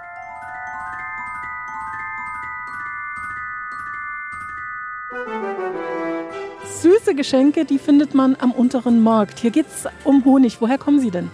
Süße 6.81 7.15
Geschenke, 7.15 7.65
die 7.65 7.79
findet 7.79 8.15
man 8.15 8.37
am 8.41 8.51
unteren 8.53 9.03
Markt. 9.03 9.39
Hier 9.39 9.53
geht 9.53 9.67
es 9.69 9.87
um 10.05 10.25
Honig. 10.25 10.61
Woher 10.61 10.79
kommen 10.79 10.99
Sie 11.01 11.11
denn? 11.11 11.31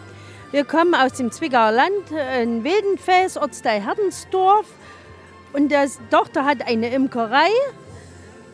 Wir 0.50 0.64
kommen 0.64 0.94
aus 0.94 1.14
dem 1.14 1.30
Zwickauer 1.32 1.72
Land, 1.72 2.10
in 2.42 2.64
Wildenfels, 2.64 3.36
Ortsteil 3.36 3.80
Herdensdorf. 3.80 4.66
Und 5.52 5.72
die 5.72 5.76
Tochter 6.10 6.44
hat 6.44 6.66
eine 6.66 6.90
Imkerei 6.90 7.48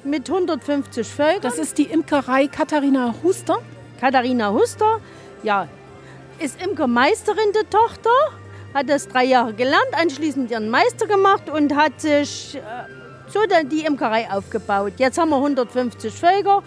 mit 0.04 0.28
150 0.28 1.06
Völkern. 1.06 1.42
Das 1.42 1.58
ist 1.58 1.78
die 1.78 1.84
Imkerei 1.84 2.46
Katharina 2.46 3.14
Huster. 3.22 3.58
Katharina 4.00 4.52
Huster, 4.52 5.00
ja, 5.42 5.68
ist 6.38 6.62
Imkermeisterin 6.62 7.52
der 7.54 7.68
Tochter, 7.70 8.10
hat 8.74 8.88
das 8.88 9.08
drei 9.08 9.24
Jahre 9.24 9.54
gelernt, 9.54 9.88
anschließend 9.92 10.50
ihren 10.50 10.68
Meister 10.68 11.06
gemacht 11.06 11.48
und 11.48 11.74
hat 11.74 12.00
sich 12.00 12.56
äh, 12.56 12.60
so 13.28 13.40
dann 13.48 13.68
die 13.68 13.84
Imkerei 13.84 14.30
aufgebaut. 14.30 14.94
Jetzt 14.98 15.16
haben 15.18 15.30
wir 15.30 15.36
150 15.36 16.12
Völker 16.12 16.62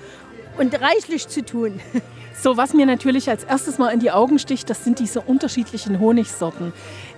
und 0.57 0.79
reichlich 0.81 1.27
zu 1.27 1.43
tun. 1.43 1.79
So, 2.39 2.55
was 2.55 2.75
mir 2.75 2.85
natürlich 2.85 3.31
als 3.31 3.43
erstes 3.43 3.79
mal 3.79 3.89
in 3.89 3.99
die 3.99 4.11
Augen 4.11 4.37
sticht, 4.37 4.69
das 4.69 4.83
sind 4.83 4.99
diese 4.99 5.21
unterschiedlichen 5.21 5.99
Honigsorten. 5.99 6.71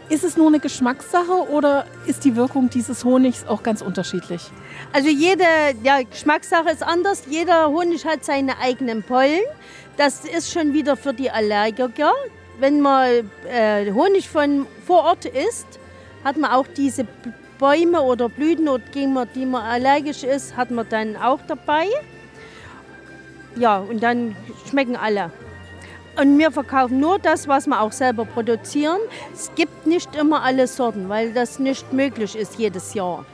Ist 0.09 0.23
es 0.23 0.35
nur 0.35 0.47
eine 0.47 0.59
Geschmackssache 0.59 1.49
oder 1.51 1.85
ist 2.07 2.25
die 2.25 2.35
Wirkung 2.35 2.71
dieses 2.71 3.05
Honigs 3.05 3.45
auch 3.47 3.61
ganz 3.61 3.83
unterschiedlich? 3.83 4.41
Also 4.91 5.07
jede 5.07 5.43
ja, 5.83 6.01
Geschmackssache 6.01 6.71
ist 6.71 6.81
anders. 6.81 7.23
Jeder 7.29 7.69
Honig 7.69 8.05
hat 8.05 8.25
seine 8.25 8.57
eigenen 8.57 9.03
Pollen. 9.03 9.43
Das 9.97 10.25
ist 10.25 10.51
schon 10.51 10.73
wieder 10.73 10.97
für 10.97 11.13
die 11.13 11.29
Allergiker. 11.29 12.13
Wenn 12.59 12.81
man 12.81 13.29
äh, 13.47 13.91
Honig 13.91 14.27
von 14.27 14.65
vor 14.87 15.03
Ort 15.03 15.25
isst, 15.25 15.67
hat 16.23 16.37
man 16.37 16.51
auch 16.51 16.65
diese 16.65 17.05
Bäume 17.59 18.01
oder 18.01 18.29
Blüten, 18.29 18.67
gegen 18.91 19.15
die 19.35 19.45
man 19.45 19.63
allergisch 19.63 20.23
ist, 20.23 20.57
hat 20.57 20.71
man 20.71 20.89
dann 20.89 21.17
auch 21.17 21.39
dabei. 21.47 21.85
Ja, 23.55 23.77
und 23.77 24.01
dann 24.01 24.35
schmecken 24.67 24.95
alle. 24.95 25.31
Und 26.17 26.37
wir 26.37 26.51
verkaufen 26.51 26.99
nur 26.99 27.19
das, 27.19 27.47
was 27.47 27.67
wir 27.67 27.81
auch 27.81 27.91
selber 27.91 28.25
produzieren. 28.25 28.99
Es 29.33 29.51
gibt 29.55 29.87
nicht 29.87 30.15
immer 30.15 30.43
alle 30.43 30.67
Sorten, 30.67 31.09
weil 31.09 31.33
das 31.33 31.59
nicht 31.59 31.93
möglich 31.93 32.35
ist 32.35 32.57
jedes 32.57 32.93
Jahr. 32.93 33.25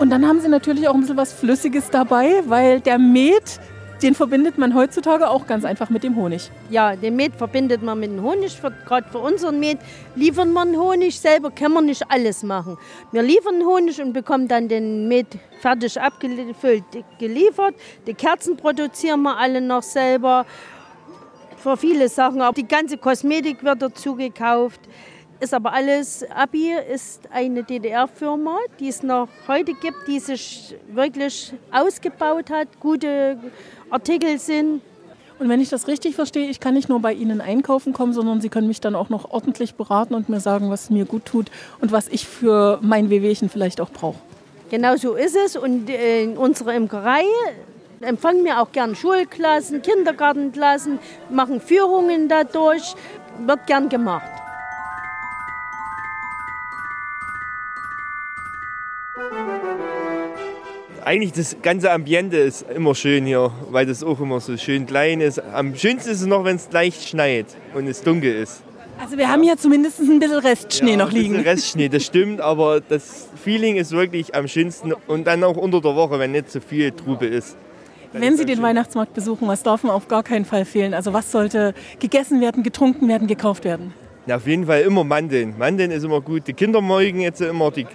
Und 0.00 0.10
dann 0.10 0.26
haben 0.26 0.40
Sie 0.40 0.48
natürlich 0.48 0.88
auch 0.88 0.94
ein 0.94 1.00
bisschen 1.00 1.16
was 1.16 1.32
Flüssiges 1.32 1.90
dabei, 1.90 2.42
weil 2.46 2.80
der 2.80 2.98
Met, 2.98 3.60
den 4.02 4.14
verbindet 4.14 4.56
man 4.56 4.74
heutzutage 4.74 5.28
auch 5.28 5.46
ganz 5.46 5.66
einfach 5.66 5.90
mit 5.90 6.02
dem 6.02 6.16
Honig. 6.16 6.50
Ja, 6.70 6.96
den 6.96 7.16
Met 7.16 7.34
verbindet 7.36 7.82
man 7.82 8.00
mit 8.00 8.10
dem 8.10 8.22
Honig. 8.22 8.58
Gerade 8.86 9.06
für 9.10 9.18
unseren 9.18 9.60
Met 9.60 9.78
liefern 10.14 10.54
wir 10.54 10.80
Honig. 10.80 11.20
Selber 11.20 11.50
können 11.50 11.74
wir 11.74 11.82
nicht 11.82 12.02
alles 12.10 12.42
machen. 12.42 12.78
Wir 13.12 13.22
liefern 13.22 13.62
Honig 13.62 14.00
und 14.00 14.14
bekommen 14.14 14.48
dann 14.48 14.68
den 14.68 15.06
Met 15.06 15.26
fertig 15.60 16.00
abgefüllt 16.00 16.84
geliefert. 17.18 17.74
Die 18.06 18.14
Kerzen 18.14 18.56
produzieren 18.56 19.20
wir 19.22 19.36
alle 19.36 19.60
noch 19.60 19.82
selber. 19.82 20.46
Für 21.60 21.76
viele 21.76 22.08
Sachen. 22.08 22.40
Aber 22.40 22.54
die 22.54 22.66
ganze 22.66 22.96
Kosmetik 22.96 23.62
wird 23.62 23.82
dazu 23.82 24.14
gekauft. 24.14 24.80
Ist 25.40 25.54
aber 25.54 25.72
alles, 25.72 26.24
Abi 26.34 26.74
ist 26.92 27.22
eine 27.32 27.62
DDR-Firma, 27.62 28.58
die 28.78 28.88
es 28.88 29.02
noch 29.02 29.28
heute 29.48 29.72
gibt, 29.72 30.06
die 30.06 30.18
sich 30.20 30.74
wirklich 30.92 31.54
ausgebaut 31.72 32.50
hat, 32.50 32.68
gute 32.78 33.38
Artikel 33.88 34.38
sind. 34.38 34.82
Und 35.38 35.48
wenn 35.48 35.62
ich 35.62 35.70
das 35.70 35.88
richtig 35.88 36.14
verstehe, 36.14 36.50
ich 36.50 36.60
kann 36.60 36.74
nicht 36.74 36.90
nur 36.90 37.00
bei 37.00 37.14
Ihnen 37.14 37.40
einkaufen 37.40 37.94
kommen, 37.94 38.12
sondern 38.12 38.42
Sie 38.42 38.50
können 38.50 38.68
mich 38.68 38.82
dann 38.82 38.94
auch 38.94 39.08
noch 39.08 39.30
ordentlich 39.30 39.74
beraten 39.74 40.12
und 40.12 40.28
mir 40.28 40.40
sagen, 40.40 40.68
was 40.68 40.90
mir 40.90 41.06
gut 41.06 41.24
tut 41.24 41.50
und 41.80 41.90
was 41.90 42.08
ich 42.08 42.26
für 42.26 42.78
mein 42.82 43.08
Wehwehchen 43.08 43.48
vielleicht 43.48 43.80
auch 43.80 43.88
brauche. 43.88 44.18
Genau 44.70 44.96
so 44.96 45.14
ist 45.14 45.36
es. 45.36 45.56
Und 45.56 45.88
äh, 45.88 46.24
in 46.24 46.36
unserer 46.36 46.74
Imkerei 46.74 47.24
empfangen 48.00 48.44
wir 48.44 48.60
auch 48.60 48.72
gern 48.72 48.94
Schulklassen, 48.94 49.82
Kindergartenklassen, 49.82 50.98
machen 51.30 51.60
Führungen 51.60 52.28
dadurch, 52.28 52.94
wird 53.46 53.66
gern 53.66 53.88
gemacht. 53.88 54.30
Eigentlich 61.02 61.32
das 61.32 61.56
ganze 61.62 61.90
Ambiente 61.90 62.36
ist 62.36 62.70
immer 62.70 62.94
schön 62.94 63.24
hier, 63.24 63.50
weil 63.70 63.86
das 63.86 64.02
auch 64.04 64.20
immer 64.20 64.38
so 64.38 64.56
schön 64.56 64.86
klein 64.86 65.20
ist. 65.20 65.38
Am 65.38 65.74
schönsten 65.74 66.10
ist 66.10 66.20
es 66.20 66.26
noch, 66.26 66.44
wenn 66.44 66.56
es 66.56 66.70
leicht 66.70 67.08
schneit 67.08 67.46
und 67.74 67.86
es 67.86 68.02
dunkel 68.02 68.34
ist. 68.34 68.62
Also 69.00 69.16
wir 69.16 69.28
haben 69.28 69.42
ja 69.42 69.56
zumindest 69.56 69.98
ein 70.00 70.18
bisschen 70.18 70.38
Restschnee 70.38 70.90
ja, 70.90 70.96
noch 70.98 71.10
liegen. 71.10 71.34
Ein 71.34 71.42
bisschen 71.42 71.48
Restschnee, 71.48 71.88
das 71.88 72.04
stimmt, 72.04 72.42
aber 72.42 72.82
das 72.82 73.28
Feeling 73.42 73.76
ist 73.76 73.92
wirklich 73.92 74.34
am 74.34 74.46
schönsten 74.46 74.92
und 74.92 75.26
dann 75.26 75.42
auch 75.42 75.56
unter 75.56 75.80
der 75.80 75.96
Woche, 75.96 76.18
wenn 76.18 76.32
nicht 76.32 76.50
so 76.50 76.60
viel 76.60 76.92
Trube 76.92 77.26
ist. 77.26 77.56
Wenn 78.12 78.36
Sie 78.36 78.44
den 78.44 78.60
Weihnachtsmarkt 78.60 79.14
besuchen, 79.14 79.46
was 79.46 79.62
darf 79.62 79.84
auf 79.84 80.08
gar 80.08 80.22
keinen 80.22 80.44
Fall 80.44 80.64
fehlen? 80.64 80.94
Also 80.94 81.12
was 81.12 81.30
sollte 81.30 81.74
gegessen 82.00 82.40
werden, 82.40 82.62
getrunken 82.62 83.08
werden, 83.08 83.28
gekauft 83.28 83.64
werden? 83.64 83.94
Ja, 84.26 84.36
auf 84.36 84.46
jeden 84.46 84.66
Fall 84.66 84.80
immer 84.82 85.04
Mandeln. 85.04 85.54
Mandeln 85.58 85.90
ist 85.92 86.04
immer 86.04 86.20
gut. 86.20 86.46
Die 86.46 86.52
Kindermorgen 86.52 87.20
jetzt 87.20 87.40
immer 87.40 87.70
die 87.70 87.86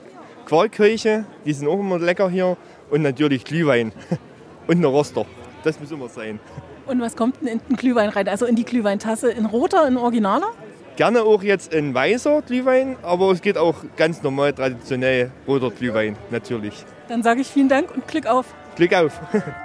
Quarkköche, 0.46 1.26
die 1.46 1.54
sind 1.54 1.68
auch 1.68 1.80
immer 1.80 2.00
lecker 2.00 2.30
hier. 2.30 2.58
Und 2.90 3.02
natürlich 3.02 3.44
Glühwein 3.44 3.92
und 4.68 4.78
eine 4.78 4.88
Roster. 4.88 5.26
Das 5.64 5.80
muss 5.80 5.92
immer 5.92 6.08
sein. 6.08 6.40
Und 6.86 7.02
was 7.02 7.16
kommt 7.16 7.42
denn 7.42 7.48
in 7.48 7.62
den 7.68 7.76
Glühwein 7.76 8.10
rein? 8.10 8.28
Also 8.28 8.46
in 8.46 8.56
die 8.56 8.64
Glühweintasse 8.64 9.32
in 9.32 9.46
roter, 9.46 9.88
in 9.88 9.98
originaler? 9.98 10.48
Gerne 10.96 11.24
auch 11.24 11.44
jetzt 11.44 11.74
in 11.74 11.94
weißer 11.94 12.42
Glühwein, 12.44 12.96
aber 13.02 13.32
es 13.32 13.42
geht 13.42 13.58
auch 13.58 13.76
ganz 13.98 14.24
normal 14.24 14.54
traditionell 14.54 15.32
roter 15.46 15.72
Glühwein, 15.72 16.16
natürlich. 16.30 16.86
Dann 17.10 17.22
sage 17.22 17.42
ich 17.42 17.48
vielen 17.48 17.68
Dank 17.68 17.94
und 17.94 18.08
Glück 18.08 18.28
auf. 18.28 18.46
Glück 18.76 18.94
auf. 18.94 19.20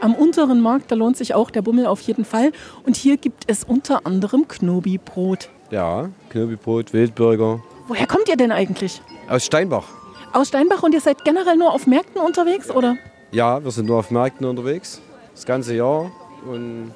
Am 0.00 0.14
unteren 0.14 0.60
Markt, 0.60 0.92
da 0.92 0.94
lohnt 0.94 1.16
sich 1.16 1.34
auch 1.34 1.50
der 1.50 1.62
Bummel 1.62 1.86
auf 1.86 2.00
jeden 2.02 2.24
Fall. 2.24 2.52
Und 2.84 2.96
hier 2.96 3.16
gibt 3.16 3.44
es 3.48 3.64
unter 3.64 4.06
anderem 4.06 4.46
Knobi-Brot. 4.46 5.48
Ja, 5.70 6.08
Knobi-Brot, 6.30 6.92
Wildburger. 6.92 7.60
Woher 7.88 8.06
kommt 8.06 8.28
ihr 8.28 8.36
denn 8.36 8.52
eigentlich? 8.52 9.02
Aus 9.28 9.44
Steinbach. 9.44 9.84
Aus 10.32 10.48
Steinbach 10.48 10.82
und 10.82 10.94
ihr 10.94 11.00
seid 11.00 11.24
generell 11.24 11.56
nur 11.56 11.72
auf 11.72 11.86
Märkten 11.86 12.20
unterwegs, 12.20 12.70
oder? 12.70 12.96
Ja, 13.32 13.62
wir 13.62 13.70
sind 13.72 13.86
nur 13.86 13.98
auf 13.98 14.10
Märkten 14.10 14.46
unterwegs, 14.46 15.00
das 15.34 15.44
ganze 15.44 15.74
Jahr 15.74 16.10
und 16.50 16.92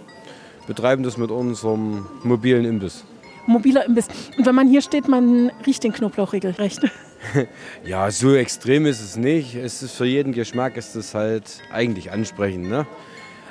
betreiben 0.66 1.02
das 1.02 1.16
mit 1.16 1.30
unserem 1.30 2.06
mobilen 2.22 2.64
Imbiss. 2.64 3.04
Mobiler 3.46 3.84
Imbiss. 3.84 4.06
Und 4.38 4.46
wenn 4.46 4.54
man 4.54 4.68
hier 4.68 4.80
steht, 4.80 5.08
man 5.08 5.50
riecht 5.66 5.82
den 5.82 5.92
Knoblauch 5.92 6.32
regelrecht. 6.32 6.80
ja, 7.84 8.10
so 8.10 8.34
extrem 8.34 8.86
ist 8.86 9.00
es 9.00 9.16
nicht. 9.16 9.54
Es 9.54 9.82
ist 9.82 9.94
für 9.94 10.04
jeden 10.04 10.32
Geschmack 10.32 10.76
ist 10.76 10.94
es 10.94 11.14
halt 11.14 11.62
eigentlich 11.72 12.10
ansprechend. 12.10 12.68
Ne? 12.68 12.86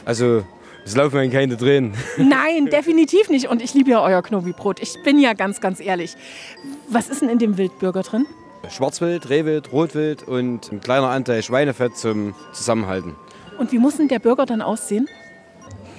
Also 0.05 0.43
es 0.85 0.95
laufen 0.95 1.19
mir 1.19 1.29
keine 1.29 1.57
Tränen. 1.57 1.93
Nein, 2.17 2.67
definitiv 2.67 3.29
nicht. 3.29 3.47
Und 3.47 3.61
ich 3.61 3.73
liebe 3.73 3.91
ja 3.91 4.01
euer 4.01 4.21
Knobi-Brot. 4.21 4.81
Ich 4.81 5.01
bin 5.03 5.19
ja 5.19 5.33
ganz, 5.33 5.61
ganz 5.61 5.79
ehrlich. 5.79 6.15
Was 6.89 7.09
ist 7.09 7.21
denn 7.21 7.29
in 7.29 7.39
dem 7.39 7.57
Wildburger 7.57 8.01
drin? 8.01 8.25
Schwarzwild, 8.69 9.29
Rehwild, 9.29 9.71
Rotwild 9.71 10.23
und 10.23 10.71
ein 10.71 10.81
kleiner 10.81 11.09
Anteil 11.09 11.41
Schweinefett 11.41 11.97
zum 11.97 12.35
Zusammenhalten. 12.53 13.15
Und 13.57 13.71
wie 13.71 13.79
muss 13.79 13.97
denn 13.97 14.07
der 14.07 14.19
Burger 14.19 14.45
dann 14.45 14.61
aussehen? 14.61 15.07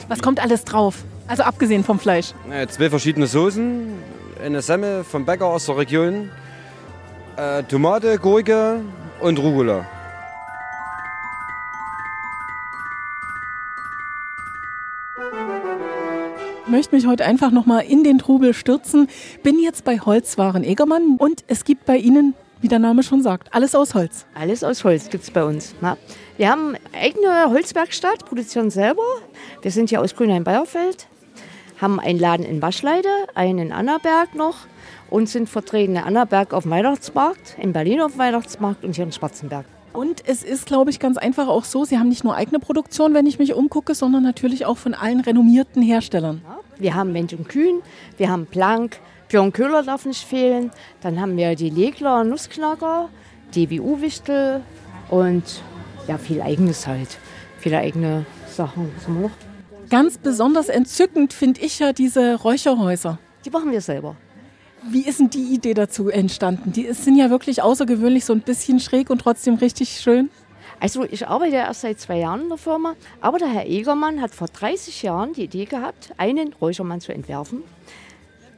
Was 0.08 0.20
kommt 0.20 0.40
alles 0.40 0.64
drauf? 0.64 1.04
Also 1.28 1.42
abgesehen 1.44 1.84
vom 1.84 1.98
Fleisch. 1.98 2.32
Zwei 2.68 2.90
verschiedene 2.90 3.26
Soßen, 3.26 3.94
eine 4.44 4.62
Semmel 4.62 5.04
vom 5.04 5.24
Bäcker 5.24 5.46
aus 5.46 5.66
der 5.66 5.76
Region, 5.76 6.30
äh, 7.36 7.62
Tomate, 7.64 8.18
Gurke 8.18 8.80
und 9.20 9.38
Rucola. 9.38 9.86
möchte 16.72 16.96
mich 16.96 17.06
heute 17.06 17.26
einfach 17.26 17.50
noch 17.50 17.66
mal 17.66 17.80
in 17.80 18.02
den 18.02 18.18
Trubel 18.18 18.54
stürzen. 18.54 19.06
Bin 19.42 19.58
jetzt 19.58 19.84
bei 19.84 19.98
Holzwaren 19.98 20.64
Egermann 20.64 21.16
und 21.18 21.44
es 21.46 21.64
gibt 21.64 21.84
bei 21.84 21.98
Ihnen, 21.98 22.34
wie 22.62 22.68
der 22.68 22.78
Name 22.78 23.02
schon 23.02 23.22
sagt, 23.22 23.54
alles 23.54 23.74
aus 23.74 23.94
Holz. 23.94 24.24
Alles 24.34 24.64
aus 24.64 24.82
Holz 24.82 25.10
gibt 25.10 25.22
es 25.22 25.30
bei 25.30 25.44
uns. 25.44 25.74
Na, 25.82 25.98
wir 26.38 26.50
haben 26.50 26.74
eigene 26.98 27.50
Holzwerkstatt, 27.50 28.24
produzieren 28.24 28.70
selber. 28.70 29.02
Wir 29.60 29.70
sind 29.70 29.90
hier 29.90 30.00
aus 30.00 30.16
Grünheim-Bayerfeld, 30.16 31.08
haben 31.78 32.00
einen 32.00 32.18
Laden 32.18 32.46
in 32.46 32.62
Waschleide, 32.62 33.10
einen 33.34 33.58
in 33.58 33.72
Annaberg 33.72 34.34
noch 34.34 34.66
und 35.12 35.28
sind 35.28 35.46
vertreten 35.46 35.96
in 35.96 36.02
Annaberg 36.02 36.54
auf 36.54 36.62
dem 36.62 36.72
Weihnachtsmarkt, 36.72 37.56
in 37.58 37.74
Berlin 37.74 38.00
auf 38.00 38.12
dem 38.12 38.18
Weihnachtsmarkt 38.18 38.82
und 38.82 38.96
hier 38.96 39.04
in 39.04 39.12
Schwarzenberg. 39.12 39.66
Und 39.92 40.26
es 40.26 40.42
ist, 40.42 40.64
glaube 40.64 40.88
ich, 40.88 40.98
ganz 41.00 41.18
einfach 41.18 41.48
auch 41.48 41.64
so, 41.64 41.84
Sie 41.84 41.98
haben 41.98 42.08
nicht 42.08 42.24
nur 42.24 42.34
eigene 42.34 42.58
Produktion, 42.58 43.12
wenn 43.12 43.26
ich 43.26 43.38
mich 43.38 43.52
umgucke, 43.52 43.94
sondern 43.94 44.22
natürlich 44.22 44.64
auch 44.64 44.78
von 44.78 44.94
allen 44.94 45.20
renommierten 45.20 45.82
Herstellern. 45.82 46.40
Wir 46.78 46.94
haben 46.94 47.12
Mensch 47.12 47.34
und 47.34 47.46
Kühn, 47.46 47.82
wir 48.16 48.30
haben 48.30 48.46
Plank, 48.46 49.00
Björn 49.28 49.52
Köhler 49.52 49.82
darf 49.82 50.06
nicht 50.06 50.26
fehlen, 50.26 50.70
dann 51.02 51.20
haben 51.20 51.36
wir 51.36 51.56
die 51.56 51.68
Legler 51.68 52.24
Nussknacker, 52.24 53.10
die 53.54 53.70
WU-Wichtel 53.70 54.62
und 55.10 55.44
ja, 56.08 56.16
viel 56.16 56.40
eigenes 56.40 56.86
halt, 56.86 57.18
viele 57.58 57.76
eigene 57.76 58.24
Sachen. 58.48 58.90
Ganz 59.90 60.16
besonders 60.16 60.70
entzückend 60.70 61.34
finde 61.34 61.60
ich 61.60 61.80
ja 61.80 61.92
diese 61.92 62.36
Räucherhäuser. 62.36 63.18
Die 63.44 63.50
machen 63.50 63.72
wir 63.72 63.82
selber. 63.82 64.16
Wie 64.84 65.02
ist 65.06 65.20
denn 65.20 65.30
die 65.30 65.54
Idee 65.54 65.74
dazu 65.74 66.08
entstanden? 66.08 66.72
Die 66.72 66.92
sind 66.92 67.16
ja 67.16 67.30
wirklich 67.30 67.62
außergewöhnlich, 67.62 68.24
so 68.24 68.32
ein 68.32 68.40
bisschen 68.40 68.80
schräg 68.80 69.10
und 69.10 69.20
trotzdem 69.20 69.54
richtig 69.54 70.00
schön. 70.00 70.28
Also 70.80 71.04
ich 71.04 71.28
arbeite 71.28 71.54
erst 71.54 71.82
seit 71.82 72.00
zwei 72.00 72.18
Jahren 72.18 72.42
in 72.42 72.48
der 72.48 72.58
Firma, 72.58 72.94
aber 73.20 73.38
der 73.38 73.46
Herr 73.46 73.66
Egermann 73.66 74.20
hat 74.20 74.34
vor 74.34 74.48
30 74.48 75.02
Jahren 75.02 75.34
die 75.34 75.44
Idee 75.44 75.66
gehabt, 75.66 76.12
einen 76.16 76.52
Räuchermann 76.54 77.00
zu 77.00 77.14
entwerfen. 77.14 77.62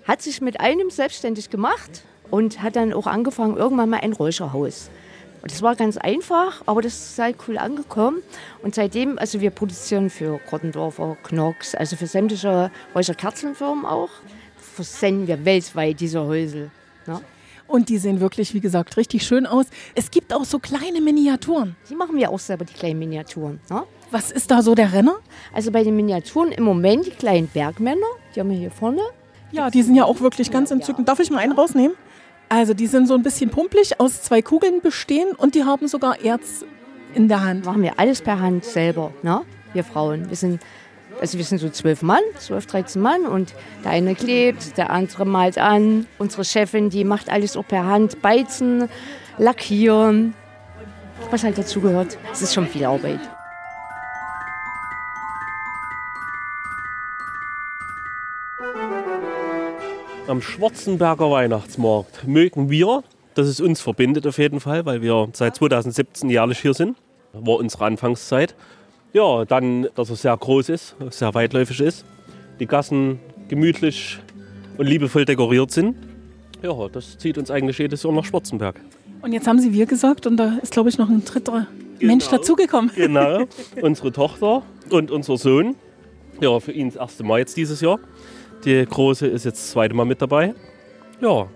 Hat 0.05 0.23
sich 0.23 0.41
mit 0.41 0.61
einem 0.61 0.89
selbstständig 0.89 1.51
gemacht 1.51 2.05
und 2.31 2.63
hat 2.63 2.77
dann 2.77 2.95
auch 2.95 3.07
angefangen, 3.07 3.59
irgendwann 3.59 3.91
mal 3.91 4.01
ein 4.01 4.15
Räucherhaus. 4.15 4.89
Und 5.43 5.53
das 5.53 5.61
war 5.61 5.77
ganz 5.77 5.99
einfach, 5.99 6.63
aber 6.65 6.81
das 6.81 6.95
ist 6.95 7.17
sehr 7.17 7.35
cool 7.47 7.59
angekommen. 7.59 8.23
Und 8.63 8.75
seitdem, 8.75 9.19
also 9.19 9.43
wir 9.43 9.51
produzieren 9.51 10.09
für 10.09 10.41
Grottendorfer, 10.49 11.19
Knox, 11.23 11.75
also 11.75 11.97
für 11.97 12.07
sämtliche 12.07 12.71
Räucherkerzenfirmen 12.95 13.85
auch 13.85 14.09
versenden 14.65 15.27
wir 15.27 15.45
weltweit 15.45 16.01
diese 16.01 16.21
Häusel. 16.21 16.71
Ja. 17.07 17.21
Und 17.67 17.89
die 17.89 17.99
sehen 17.99 18.21
wirklich, 18.21 18.53
wie 18.55 18.61
gesagt, 18.61 18.97
richtig 18.97 19.27
schön 19.27 19.47
aus. 19.47 19.67
Es 19.95 20.11
gibt 20.11 20.35
auch 20.35 20.45
so 20.45 20.59
kleine 20.59 21.01
Miniaturen. 21.01 21.77
Die 21.89 21.95
machen 21.95 22.17
wir 22.17 22.31
auch 22.31 22.39
selber, 22.39 22.65
die 22.65 22.75
kleinen 22.75 22.99
Miniaturen. 22.99 23.61
Ja. 23.71 23.85
Was 24.11 24.31
ist 24.31 24.51
da 24.51 24.63
so 24.63 24.75
der 24.75 24.93
Renner? 24.93 25.17
Also 25.53 25.71
bei 25.71 25.83
den 25.83 25.97
Miniaturen 25.97 26.53
im 26.53 26.65
Moment 26.65 27.07
die 27.07 27.11
kleinen 27.11 27.49
Bergmänner, 27.49 28.07
die 28.35 28.41
haben 28.41 28.51
wir 28.51 28.59
hier 28.59 28.71
vorne. 28.71 29.01
Ja, 29.51 29.71
die 29.71 29.83
sind 29.83 29.95
ja 29.95 30.05
auch 30.05 30.21
wirklich 30.21 30.51
ganz 30.51 30.71
entzückend. 30.71 31.09
Darf 31.09 31.21
ich 31.21 31.31
mal 31.31 31.39
einen 31.39 31.53
rausnehmen? 31.53 31.97
Also 32.49 32.75
die 32.75 32.87
sind 32.87 33.07
so 33.07 33.15
ein 33.15 33.23
bisschen 33.23 33.51
pumpelig, 33.51 33.99
aus 33.99 34.23
zwei 34.23 34.43
Kugeln 34.43 34.81
bestehen 34.83 35.33
und 35.33 35.55
die 35.55 35.65
haben 35.65 35.89
sogar 35.89 36.21
Erz 36.21 36.65
in 37.15 37.29
der 37.29 37.43
Hand. 37.43 37.65
Machen 37.65 37.83
wir 37.83 37.99
alles 37.99 38.21
per 38.21 38.41
Hand 38.41 38.65
selber, 38.65 39.13
ne? 39.23 39.43
wir 39.75 39.85
Frauen. 39.85 40.29
Wir 40.29 40.37
sind 40.37 40.61
also 41.21 41.39
wir 41.39 41.45
sind 41.45 41.59
so 41.59 41.69
zwölf 41.69 42.03
Mann, 42.03 42.23
zwölf, 42.39 42.67
dreizehn 42.67 43.03
Mann 43.03 43.27
und 43.27 43.55
der 43.85 43.93
eine 43.93 44.15
klebt, 44.15 44.77
der 44.77 44.91
andere 44.91 45.25
malt 45.25 45.59
an. 45.59 46.07
Unsere 46.19 46.45
Chefin, 46.45 46.91
die 46.91 47.05
macht 47.05 47.31
alles 47.31 47.57
auch 47.57 47.67
per 47.67 47.87
Hand, 47.87 48.21
beizen, 48.23 48.89
lackieren, 49.39 50.35
was 51.31 51.45
halt 51.45 51.59
dazugehört. 51.59 52.19
Es 52.33 52.43
ist 52.43 52.55
schon 52.55 52.67
viel 52.67 52.85
Arbeit. 52.85 53.21
Am 60.27 60.41
Schwarzenberger 60.41 61.31
Weihnachtsmarkt 61.31 62.27
mögen 62.27 62.71
wir, 62.71 63.05
das 63.35 63.47
ist 63.47 63.61
uns 63.61 63.83
verbindet 63.83 64.27
auf 64.27 64.39
jeden 64.39 64.59
Fall, 64.59 64.87
weil 64.87 65.03
wir 65.03 65.29
seit 65.35 65.57
2017 65.57 66.31
jährlich 66.31 66.61
hier 66.61 66.73
sind. 66.73 66.97
War 67.35 67.57
unsere 67.57 67.85
Anfangszeit. 67.85 68.55
Ja, 69.15 69.45
dann, 69.45 69.87
dass 69.95 70.11
er 70.11 70.17
sehr 70.17 70.37
groß 70.37 70.69
ist, 70.71 70.97
sehr 71.11 71.33
weitläufig 71.35 71.81
ist. 71.81 72.05
Die 72.59 72.67
Gassen 72.67 73.21
gemütlich 73.49 74.19
und 74.77 74.87
liebevoll 74.87 75.25
dekoriert 75.25 75.71
sind. 75.71 75.97
Ja, 76.63 76.89
das 76.89 77.17
zieht 77.19 77.39
uns 77.39 77.49
eigentlich 77.49 77.79
jedes 77.79 78.03
Jahr 78.03 78.13
nach 78.13 78.25
Schwarzenberg. 78.25 78.81
Und 79.23 79.33
jetzt 79.33 79.47
haben 79.47 79.61
Sie 79.61 79.73
wir 79.73 79.87
gesagt 79.87 80.27
und 80.27 80.37
da 80.37 80.59
ist, 80.61 80.73
glaube 80.73 80.89
ich, 80.89 80.99
noch 80.99 81.09
ein 81.09 81.25
dritter 81.25 81.69
Mensch, 82.01 82.27
dazugekommen. 82.27 82.91
Genau, 82.97 83.45
unsere 83.81 84.11
Tochter 84.11 84.63
und 84.91 85.13
unser 85.13 85.37
Sohn. 85.37 85.77
Ja, 86.41 86.59
für 86.59 86.73
ihn 86.73 86.89
das 86.89 86.97
erste 86.97 87.23
Mal 87.23 87.39
jetzt 87.39 87.57
dieses 87.57 87.81
Jahr. 87.81 88.01
Die 88.65 88.85
Große 88.85 89.29
ist 89.29 89.45
jetzt 89.45 89.59
das 89.61 89.71
zweite 89.71 89.95
Mal 89.95 90.07
mit 90.07 90.21
dabei. 90.21 90.55
Ja, 91.21 91.47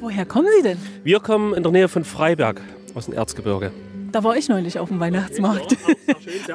Woher 0.00 0.26
kommen 0.26 0.48
Sie 0.58 0.62
denn? 0.62 0.78
wir 1.02 1.20
kommen 1.20 1.54
in 1.54 1.62
der 1.62 1.72
Nähe 1.72 1.88
von 1.88 2.04
Freiberg 2.04 2.60
aus 2.94 3.06
dem 3.06 3.14
Erzgebirge. 3.14 3.72
Da 4.16 4.24
war 4.24 4.34
ich 4.34 4.48
neulich 4.48 4.78
auf 4.78 4.88
dem 4.88 4.98
Weihnachtsmarkt. 4.98 5.76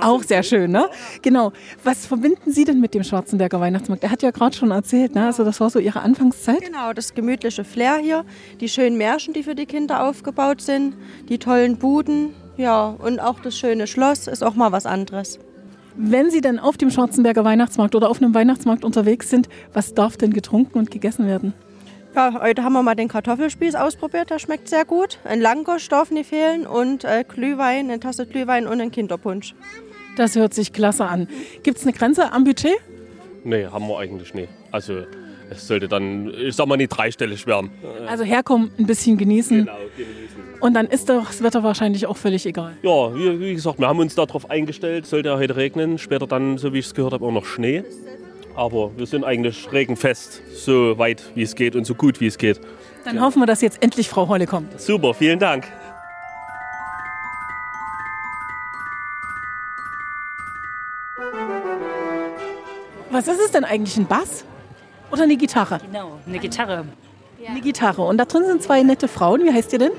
Auch 0.02 0.24
sehr 0.24 0.42
schön, 0.42 0.72
ne? 0.72 0.90
Genau. 1.22 1.52
Was 1.84 2.08
verbinden 2.08 2.52
Sie 2.52 2.64
denn 2.64 2.80
mit 2.80 2.96
dem 2.96 3.04
Schwarzenberger 3.04 3.60
Weihnachtsmarkt? 3.60 4.04
Er 4.04 4.10
hat 4.10 4.24
ja 4.24 4.32
gerade 4.32 4.56
schon 4.56 4.72
erzählt, 4.72 5.14
ne? 5.14 5.28
Also 5.28 5.44
das 5.44 5.60
war 5.60 5.70
so 5.70 5.78
Ihre 5.78 6.00
Anfangszeit. 6.00 6.60
Genau, 6.60 6.92
das 6.94 7.14
gemütliche 7.14 7.64
Flair 7.64 7.98
hier, 7.98 8.26
die 8.60 8.68
schönen 8.68 8.98
Märchen, 8.98 9.36
die 9.36 9.44
für 9.44 9.54
die 9.54 9.68
Kinder 9.68 10.08
aufgebaut 10.08 10.60
sind, 10.62 10.96
die 11.30 11.38
tollen 11.38 11.78
Buden, 11.78 12.34
ja, 12.58 12.88
und 12.88 13.20
auch 13.20 13.40
das 13.40 13.56
schöne 13.56 13.86
Schloss 13.86 14.26
ist 14.26 14.44
auch 14.44 14.56
mal 14.56 14.72
was 14.72 14.88
anderes. 14.88 15.38
Wenn 15.96 16.32
Sie 16.32 16.42
denn 16.42 16.58
auf 16.58 16.78
dem 16.78 16.90
Schwarzenberger 16.90 17.46
Weihnachtsmarkt 17.46 17.94
oder 17.94 18.10
auf 18.10 18.24
einem 18.24 18.34
Weihnachtsmarkt 18.34 18.84
unterwegs 18.84 19.30
sind, 19.30 19.50
was 19.72 19.94
darf 19.94 20.18
denn 20.18 20.34
getrunken 20.34 20.80
und 20.80 20.90
gegessen 20.90 21.28
werden? 21.28 21.54
Ja, 22.14 22.42
heute 22.42 22.64
haben 22.64 22.74
wir 22.74 22.84
mal 22.84 22.96
den 22.96 23.08
Kartoffelspieß 23.08 23.76
ausprobiert, 23.76 24.30
der 24.30 24.40
schmeckt 24.40 24.68
sehr 24.68 24.84
gut. 24.84 25.20
Ein 25.24 25.40
Langosch 25.40 25.88
darf 25.88 26.12
nicht 26.12 26.30
fehlen 26.30 26.68
und 26.68 27.06
äh, 27.06 27.24
Glühwein, 27.26 27.90
eine 27.90 28.02
Tasse 28.02 28.26
Glühwein 28.26 28.68
und 28.68 28.82
ein 28.82 28.92
Kinderpunsch. 28.92 29.56
Das 30.18 30.36
hört 30.36 30.54
sich 30.54 30.74
klasse 30.74 31.06
an. 31.06 31.30
Gibt 31.64 31.78
es 31.78 31.84
eine 31.84 31.94
Grenze 31.94 32.34
am 32.34 32.44
Budget? 32.44 32.76
Nee, 33.46 33.66
haben 33.66 33.88
wir 33.88 33.98
eigentlich 33.98 34.34
nicht. 34.34 34.50
Also 34.72 35.04
es 35.50 35.66
sollte 35.66 35.88
dann, 35.88 36.34
ich 36.34 36.54
sag 36.54 36.68
mal, 36.68 36.76
nicht 36.76 36.90
dreistellig 36.90 37.48
werden. 37.48 37.72
Also 38.08 38.26
herkommen, 38.26 38.72
ein 38.78 38.86
bisschen 38.86 39.18
genießen. 39.18 39.60
Genau, 39.60 39.78
genießen. 39.96 40.60
Und 40.60 40.74
dann 40.74 40.88
ist 40.88 41.08
doch 41.08 41.28
das 41.28 41.42
Wetter 41.42 41.64
wahrscheinlich 41.64 42.08
auch 42.08 42.18
völlig 42.18 42.46
egal. 42.46 42.74
Ja, 42.84 43.16
wie, 43.16 43.40
wie 43.40 43.54
gesagt, 43.54 43.80
wir 43.80 43.88
haben 43.88 44.00
uns 44.00 44.16
darauf 44.16 44.50
eingestellt, 44.50 45.06
sollte 45.06 45.30
ja 45.30 45.38
heute 45.38 45.56
regnen. 45.56 45.98
Später 45.98 46.28
dann, 46.28 46.58
so 46.58 46.74
wie 46.74 46.80
ich 46.80 46.88
es 46.88 46.94
gehört 46.94 47.14
habe, 47.14 47.26
auch 47.26 47.32
noch 47.32 47.46
Schnee. 47.46 47.84
Aber 48.56 48.92
wir 48.98 49.06
sind 49.06 49.24
eigentlich 49.24 49.72
regenfest, 49.72 50.42
so 50.54 50.98
weit 50.98 51.24
wie 51.36 51.44
es 51.44 51.56
geht 51.56 51.76
und 51.76 51.86
so 51.86 51.96
gut 51.96 52.20
wie 52.20 52.28
es 52.28 52.38
geht. 52.38 52.60
Dann 53.06 53.22
hoffen 53.22 53.42
wir, 53.42 53.46
dass 53.46 53.62
jetzt 53.62 53.82
endlich 53.82 54.10
Frau 54.10 54.28
Holle 54.28 54.46
kommt. 54.46 54.80
Super, 54.80 55.14
vielen 55.14 55.40
Dank. 55.40 55.66
Was 63.10 63.28
ist 63.28 63.42
es 63.42 63.52
denn 63.52 63.66
eigentlich? 63.66 63.98
Ein 63.98 64.08
Bass? 64.08 64.46
Oder 65.12 65.24
eine 65.24 65.36
Gitarre? 65.36 65.80
Genau, 65.86 66.20
eine 66.26 66.40
Gitarre. 66.40 66.86
Eine 67.46 67.62
Gitarre. 67.62 68.04
Und 68.04 68.18
da 68.18 68.26
drin 68.26 68.46
sind 68.46 68.62
zwei 68.64 68.84
nette 68.84 69.08
Frauen. 69.08 69.44
Wie 69.44 69.52
heißt 69.52 69.74
ihr 69.74 69.80
denn? 69.80 69.92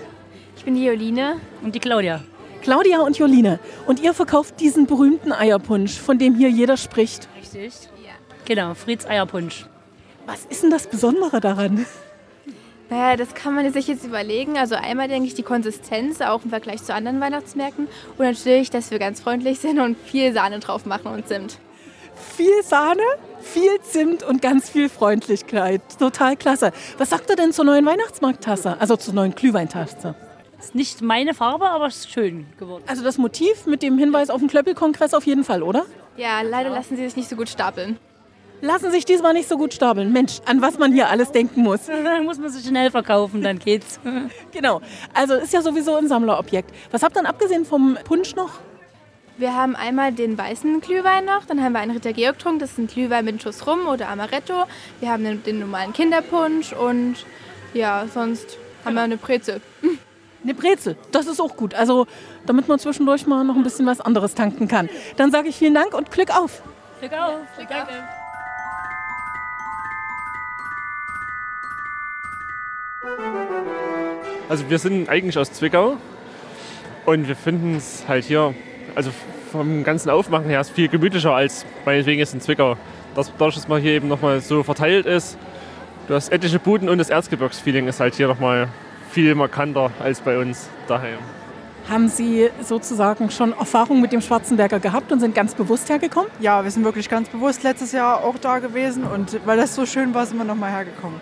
Ich 0.56 0.64
bin 0.64 0.74
die 0.74 0.84
Joline 0.84 1.36
und 1.62 1.74
die 1.74 1.80
Claudia. 1.80 2.22
Claudia 2.62 3.00
und 3.00 3.18
Joline. 3.18 3.58
Und 3.86 4.00
ihr 4.00 4.14
verkauft 4.14 4.60
diesen 4.60 4.86
berühmten 4.86 5.32
Eierpunsch, 5.32 5.98
von 5.98 6.18
dem 6.18 6.36
hier 6.36 6.48
jeder 6.48 6.76
spricht. 6.76 7.28
Richtig? 7.38 7.72
Genau, 8.44 8.74
Frieds 8.74 9.06
Eierpunsch. 9.06 9.66
Was 10.26 10.44
ist 10.44 10.62
denn 10.62 10.70
das 10.70 10.86
Besondere 10.86 11.40
daran? 11.40 11.86
Naja, 12.90 13.16
das 13.16 13.34
kann 13.34 13.54
man 13.54 13.72
sich 13.72 13.88
jetzt 13.88 14.04
überlegen. 14.04 14.58
Also 14.58 14.74
einmal 14.74 15.08
denke 15.08 15.26
ich 15.26 15.34
die 15.34 15.42
Konsistenz, 15.42 16.20
auch 16.20 16.44
im 16.44 16.50
Vergleich 16.50 16.82
zu 16.82 16.92
anderen 16.92 17.20
Weihnachtsmärkten. 17.20 17.88
Und 18.18 18.24
natürlich, 18.24 18.68
dass 18.68 18.90
wir 18.90 18.98
ganz 18.98 19.20
freundlich 19.20 19.60
sind 19.60 19.80
und 19.80 19.96
viel 19.96 20.32
Sahne 20.32 20.58
drauf 20.58 20.84
machen 20.84 21.06
und 21.06 21.26
Zimt. 21.26 21.58
Viel 22.36 22.62
Sahne, 22.62 23.02
viel 23.40 23.80
Zimt 23.80 24.22
und 24.22 24.42
ganz 24.42 24.68
viel 24.68 24.88
Freundlichkeit. 24.88 25.80
Total 25.98 26.36
klasse. 26.36 26.72
Was 26.98 27.10
sagt 27.10 27.30
ihr 27.30 27.36
denn 27.36 27.52
zur 27.52 27.64
neuen 27.64 27.86
Weihnachtsmarkttasse? 27.86 28.76
Also 28.78 28.96
zur 28.96 29.14
neuen 29.14 29.34
Glühweintasse? 29.34 30.14
Ist 30.58 30.74
nicht 30.74 31.00
meine 31.00 31.32
Farbe, 31.32 31.70
aber 31.70 31.86
ist 31.86 32.10
schön 32.10 32.46
geworden. 32.58 32.84
Also 32.86 33.02
das 33.02 33.16
Motiv 33.16 33.66
mit 33.66 33.82
dem 33.82 33.96
Hinweis 33.98 34.28
auf 34.28 34.40
den 34.40 34.48
Klöppelkongress 34.48 35.14
auf 35.14 35.24
jeden 35.24 35.44
Fall, 35.44 35.62
oder? 35.62 35.86
Ja, 36.16 36.42
leider 36.42 36.68
lassen 36.68 36.96
sie 36.96 37.04
sich 37.04 37.16
nicht 37.16 37.30
so 37.30 37.36
gut 37.36 37.48
stapeln. 37.48 37.98
Lassen 38.62 38.92
sich 38.92 39.04
diesmal 39.04 39.32
nicht 39.32 39.48
so 39.48 39.58
gut 39.58 39.74
stapeln. 39.74 40.12
Mensch, 40.12 40.40
an 40.46 40.62
was 40.62 40.78
man 40.78 40.92
hier 40.92 41.10
alles 41.10 41.32
denken 41.32 41.62
muss. 41.62 41.86
Dann 41.86 42.24
muss 42.24 42.38
man 42.38 42.48
sich 42.48 42.64
schnell 42.64 42.92
verkaufen, 42.92 43.42
dann 43.42 43.58
geht's. 43.58 43.98
Genau. 44.52 44.80
Also 45.14 45.34
ist 45.34 45.52
ja 45.52 45.62
sowieso 45.62 45.96
ein 45.96 46.06
Sammlerobjekt. 46.06 46.70
Was 46.92 47.02
habt 47.02 47.16
ihr 47.16 47.22
denn 47.22 47.26
abgesehen 47.26 47.64
vom 47.64 47.98
Punsch 48.04 48.36
noch? 48.36 48.50
Wir 49.36 49.56
haben 49.56 49.74
einmal 49.74 50.12
den 50.12 50.38
weißen 50.38 50.80
Glühwein 50.80 51.24
noch, 51.24 51.46
dann 51.46 51.62
haben 51.62 51.72
wir 51.72 51.80
einen 51.80 51.90
Ritter 51.92 52.12
Georg 52.12 52.36
getrunken, 52.36 52.60
das 52.60 52.72
ist 52.72 52.78
ein 52.78 52.86
Glühwein 52.86 53.24
mit 53.24 53.32
einem 53.32 53.40
Schuss 53.40 53.66
Rum 53.66 53.88
oder 53.88 54.08
Amaretto. 54.08 54.64
Wir 55.00 55.10
haben 55.10 55.24
den, 55.24 55.42
den 55.42 55.58
normalen 55.58 55.92
Kinderpunsch 55.92 56.72
und 56.72 57.16
ja, 57.74 58.06
sonst 58.12 58.58
haben 58.84 58.94
wir 58.94 59.02
eine 59.02 59.16
Brezel. 59.16 59.60
Eine 60.44 60.54
Brezel, 60.54 60.96
das 61.12 61.28
ist 61.28 61.40
auch 61.40 61.56
gut. 61.56 61.72
Also 61.72 62.08
damit 62.46 62.66
man 62.66 62.76
zwischendurch 62.80 63.28
mal 63.28 63.44
noch 63.44 63.54
ein 63.54 63.62
bisschen 63.62 63.86
was 63.86 64.00
anderes 64.00 64.34
tanken 64.34 64.66
kann. 64.66 64.88
Dann 65.16 65.30
sage 65.30 65.48
ich 65.48 65.54
vielen 65.54 65.74
Dank 65.74 65.94
und 65.94 66.10
Glück 66.10 66.36
auf. 66.36 66.62
Glück 66.98 67.12
auf. 67.12 67.36
Glück 67.56 67.70
auf. 67.70 68.21
Also 74.48 74.68
wir 74.68 74.78
sind 74.78 75.08
eigentlich 75.08 75.38
aus 75.38 75.52
Zwickau 75.52 75.96
und 77.06 77.26
wir 77.26 77.36
finden 77.36 77.76
es 77.76 78.04
halt 78.06 78.24
hier, 78.24 78.54
also 78.94 79.10
vom 79.50 79.82
ganzen 79.82 80.10
Aufmachen 80.10 80.46
her, 80.46 80.60
ist 80.60 80.70
viel 80.70 80.88
gemütlicher 80.88 81.32
als 81.32 81.66
meinetwegen 81.84 82.18
jetzt 82.20 82.34
in 82.34 82.40
Zwickau. 82.40 82.76
Das, 83.14 83.32
dadurch, 83.38 83.56
dass 83.56 83.68
man 83.68 83.82
hier 83.82 83.92
eben 83.92 84.08
nochmal 84.08 84.40
so 84.40 84.62
verteilt 84.62 85.06
ist, 85.06 85.36
du 86.06 86.14
hast 86.14 86.30
etliche 86.30 86.58
Buden 86.58 86.88
und 86.88 86.98
das 86.98 87.10
Erzgebirgsfeeling 87.10 87.88
ist 87.88 88.00
halt 88.00 88.14
hier 88.14 88.28
nochmal 88.28 88.68
viel 89.10 89.34
markanter 89.34 89.90
als 89.98 90.20
bei 90.20 90.38
uns 90.38 90.68
daheim. 90.86 91.18
Haben 91.88 92.08
Sie 92.08 92.48
sozusagen 92.62 93.30
schon 93.30 93.52
Erfahrung 93.52 94.00
mit 94.00 94.12
dem 94.12 94.20
Schwarzenberger 94.20 94.78
gehabt 94.78 95.10
und 95.10 95.18
sind 95.18 95.34
ganz 95.34 95.54
bewusst 95.54 95.90
hergekommen? 95.90 96.30
Ja, 96.38 96.62
wir 96.62 96.70
sind 96.70 96.84
wirklich 96.84 97.08
ganz 97.08 97.28
bewusst 97.28 97.64
letztes 97.64 97.90
Jahr 97.92 98.22
auch 98.22 98.38
da 98.38 98.60
gewesen 98.60 99.04
und 99.04 99.40
weil 99.44 99.56
das 99.56 99.74
so 99.74 99.84
schön 99.84 100.14
war, 100.14 100.24
sind 100.24 100.38
wir 100.38 100.44
nochmal 100.44 100.70
hergekommen. 100.70 101.20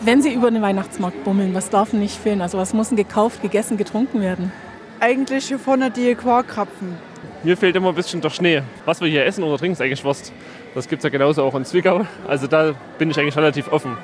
Wenn 0.00 0.22
Sie 0.22 0.32
über 0.32 0.50
den 0.50 0.62
Weihnachtsmarkt 0.62 1.24
bummeln, 1.24 1.54
was 1.54 1.70
darf 1.70 1.92
nicht 1.92 2.16
fehlen? 2.16 2.40
Also 2.40 2.56
was 2.56 2.72
muss 2.72 2.88
denn 2.88 2.96
gekauft, 2.96 3.42
gegessen, 3.42 3.76
getrunken 3.76 4.20
werden? 4.20 4.52
Eigentlich 5.00 5.48
hier 5.48 5.58
vorne 5.58 5.90
die 5.90 6.14
Quarkkrapfen. 6.14 6.96
Mir 7.42 7.56
fehlt 7.56 7.74
immer 7.74 7.88
ein 7.88 7.94
bisschen 7.94 8.20
der 8.20 8.30
Schnee. 8.30 8.62
Was 8.84 9.00
wir 9.00 9.08
hier 9.08 9.26
essen 9.26 9.42
oder 9.42 9.58
trinken, 9.58 9.72
ist 9.72 9.80
eigentlich 9.80 10.04
Wurst. 10.04 10.32
Das 10.74 10.88
gibt 10.88 11.00
es 11.00 11.04
ja 11.04 11.10
genauso 11.10 11.42
auch 11.42 11.54
in 11.54 11.64
Zwickau. 11.64 12.06
Also 12.26 12.46
da 12.46 12.74
bin 12.98 13.10
ich 13.10 13.18
eigentlich 13.18 13.36
relativ 13.36 13.70
offen. 13.72 13.96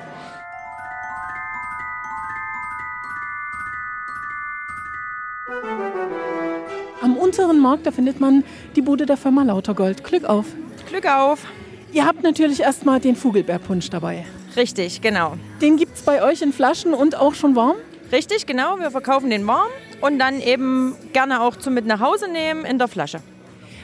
Am 7.02 7.16
unteren 7.16 7.60
Markt, 7.60 7.86
da 7.86 7.92
findet 7.92 8.18
man 8.18 8.42
die 8.74 8.82
Bude 8.82 9.06
der 9.06 9.16
Firma 9.16 9.44
Lautergold. 9.44 10.02
Glück 10.02 10.24
auf. 10.24 10.46
Glück 10.88 11.06
auf. 11.06 11.46
Ihr 11.92 12.04
habt 12.04 12.22
natürlich 12.24 12.60
erstmal 12.60 12.98
den 12.98 13.14
Vogelbeerpunsch 13.14 13.90
dabei. 13.90 14.26
Richtig, 14.56 15.00
genau. 15.00 15.34
Den 15.60 15.76
gibt 15.76 15.96
es 15.96 16.02
bei 16.02 16.22
euch 16.22 16.42
in 16.42 16.52
Flaschen 16.52 16.94
und 16.94 17.16
auch 17.16 17.34
schon 17.34 17.56
warm? 17.56 17.76
Richtig, 18.12 18.46
genau. 18.46 18.78
Wir 18.78 18.90
verkaufen 18.90 19.30
den 19.30 19.46
warm 19.46 19.70
und 20.00 20.18
dann 20.18 20.40
eben 20.40 20.94
gerne 21.12 21.40
auch 21.40 21.56
zum 21.56 21.74
mit 21.74 21.86
nach 21.86 22.00
Hause 22.00 22.30
nehmen 22.30 22.64
in 22.64 22.78
der 22.78 22.88
Flasche. 22.88 23.20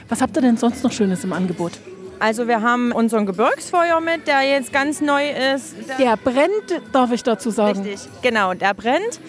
Was 0.07 0.21
habt 0.21 0.35
ihr 0.37 0.41
denn 0.41 0.57
sonst 0.57 0.83
noch 0.83 0.91
Schönes 0.91 1.23
im 1.23 1.33
Angebot? 1.33 1.73
Also 2.19 2.47
wir 2.47 2.61
haben 2.61 2.91
unseren 2.91 3.25
Gebirgsfeuer 3.25 3.99
mit, 3.99 4.27
der 4.27 4.43
jetzt 4.43 4.71
ganz 4.71 5.01
neu 5.01 5.31
ist. 5.55 5.73
Der 5.97 6.17
brennt, 6.17 6.81
darf 6.91 7.11
ich 7.11 7.23
dazu 7.23 7.49
sagen. 7.49 7.81
Richtig, 7.81 8.07
genau, 8.21 8.53
der 8.53 8.75
brennt. 8.75 9.19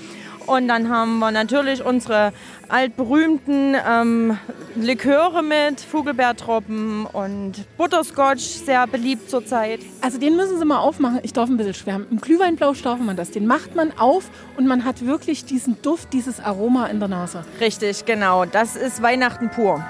Und 0.46 0.68
dann 0.68 0.88
haben 0.88 1.18
wir 1.18 1.30
natürlich 1.30 1.84
unsere 1.84 2.32
altberühmten 2.68 3.76
ähm, 3.86 4.38
Liköre 4.76 5.42
mit, 5.42 5.80
Vogelbeertropfen 5.80 7.06
und 7.06 7.64
Butterscotch, 7.76 8.42
sehr 8.42 8.86
beliebt 8.86 9.28
zurzeit. 9.28 9.80
Also 10.00 10.18
den 10.18 10.36
müssen 10.36 10.58
Sie 10.58 10.64
mal 10.64 10.78
aufmachen. 10.78 11.20
Ich 11.22 11.32
darf 11.32 11.48
ein 11.48 11.56
bisschen 11.56 11.74
schwärmen. 11.74 12.06
Im 12.10 12.20
Glühweinblausch 12.20 12.82
darf 12.82 12.98
man 12.98 13.16
das. 13.16 13.30
Den 13.30 13.46
macht 13.46 13.74
man 13.74 13.92
auf 13.98 14.30
und 14.56 14.66
man 14.66 14.84
hat 14.84 15.04
wirklich 15.06 15.44
diesen 15.44 15.80
Duft, 15.82 16.12
dieses 16.12 16.40
Aroma 16.40 16.86
in 16.86 16.98
der 16.98 17.08
Nase. 17.08 17.44
Richtig, 17.60 18.04
genau. 18.04 18.44
Das 18.44 18.76
ist 18.76 19.02
Weihnachten 19.02 19.50
pur. 19.50 19.84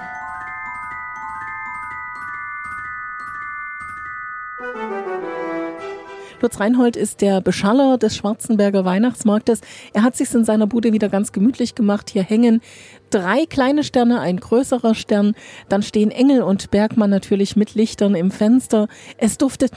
Lutz 6.43 6.59
Reinhold 6.59 6.97
ist 6.97 7.21
der 7.21 7.41
Beschaller 7.41 7.99
des 7.99 8.17
Schwarzenberger 8.17 8.85
Weihnachtsmarktes. 8.85 9.61
Er 9.95 10.03
hat 10.03 10.17
sich 10.17 10.35
in 10.35 10.45
seiner 10.45 10.67
Bude 10.67 10.93
wieder 10.93 11.09
ganz 11.09 11.31
gemütlich 11.31 11.77
gemacht. 11.77 12.11
Hier 12.11 12.25
hängen 12.25 12.61
drei 13.11 13.47
kleine 13.47 13.85
Sterne, 13.85 14.19
ein 14.19 14.39
größerer 14.39 14.97
Stern. 14.97 15.37
Dann 15.69 15.85
stehen 15.85 16.11
Engel 16.11 16.43
und 16.43 16.73
Bergmann 16.73 17.11
natürlich 17.11 17.55
mit 17.55 17.77
Lichtern 17.77 18.17
im 18.17 18.33
Fenster. 18.33 18.89
Es 19.19 19.39
duftet 19.39 19.71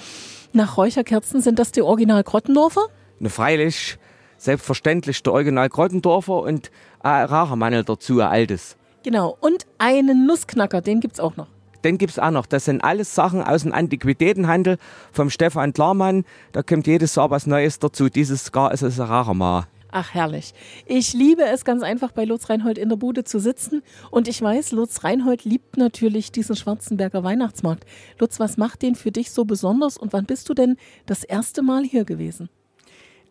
nach 0.53 0.75
Räucherkerzen. 0.75 1.39
Sind 1.39 1.59
das 1.59 1.71
die 1.71 1.83
Original 1.83 2.23
Grottendorfer? 2.23 2.87
Ne, 3.19 3.29
freilich, 3.29 3.99
selbstverständlich 4.37 5.21
der 5.21 5.33
Original 5.33 5.69
Grottendorfer 5.69 6.41
und 6.41 6.71
ein 6.99 7.25
Rachermannel 7.25 7.83
dazu, 7.83 8.21
ein 8.21 8.27
altes. 8.27 8.75
Genau. 9.03 9.37
Und 9.39 9.67
einen 9.77 10.25
Nussknacker, 10.25 10.81
den 10.81 10.99
gibt's 10.99 11.19
auch 11.19 11.37
noch. 11.37 11.54
Den 11.85 11.99
gibt's 11.99 12.17
auch 12.17 12.31
noch. 12.31 12.47
Das 12.47 12.65
sind 12.65 12.83
alles 12.83 13.13
Sachen 13.13 13.43
aus 13.43 13.61
dem 13.61 13.71
Antiquitätenhandel 13.71 14.79
vom 15.11 15.29
Stefan 15.29 15.71
Klarmann. 15.71 16.25
Da 16.51 16.63
kommt 16.63 16.87
jedes 16.87 17.13
Jahr 17.13 17.29
was 17.29 17.45
Neues 17.45 17.77
dazu. 17.77 18.09
Dieses 18.09 18.51
Jahr 18.53 18.73
ist 18.73 18.81
es 18.81 18.99
ein 18.99 19.05
Rachermann. 19.05 19.65
Ach, 19.91 20.15
herrlich. 20.15 20.55
Ich 20.87 21.13
liebe 21.13 21.43
es 21.43 21.63
ganz 21.63 21.83
einfach, 21.83 22.11
bei 22.11 22.25
Lutz 22.25 22.49
Reinhold 22.49 22.79
in 22.79 22.89
der 22.89 22.95
Bude 22.95 23.23
zu 23.23 23.39
sitzen. 23.39 23.83
Und 24.09 24.27
ich 24.27 24.41
weiß, 24.41 24.71
Lutz 24.71 25.03
Reinhold 25.03 25.45
liebt 25.45 25.77
natürlich 25.77 26.31
diesen 26.31 26.55
Schwarzenberger 26.55 27.23
Weihnachtsmarkt. 27.23 27.85
Lutz, 28.17 28.39
was 28.39 28.57
macht 28.57 28.81
den 28.81 28.95
für 28.95 29.11
dich 29.11 29.29
so 29.29 29.45
besonders 29.45 29.95
und 29.95 30.11
wann 30.11 30.25
bist 30.25 30.49
du 30.49 30.55
denn 30.55 30.77
das 31.05 31.23
erste 31.23 31.61
Mal 31.61 31.83
hier 31.83 32.03
gewesen? 32.03 32.49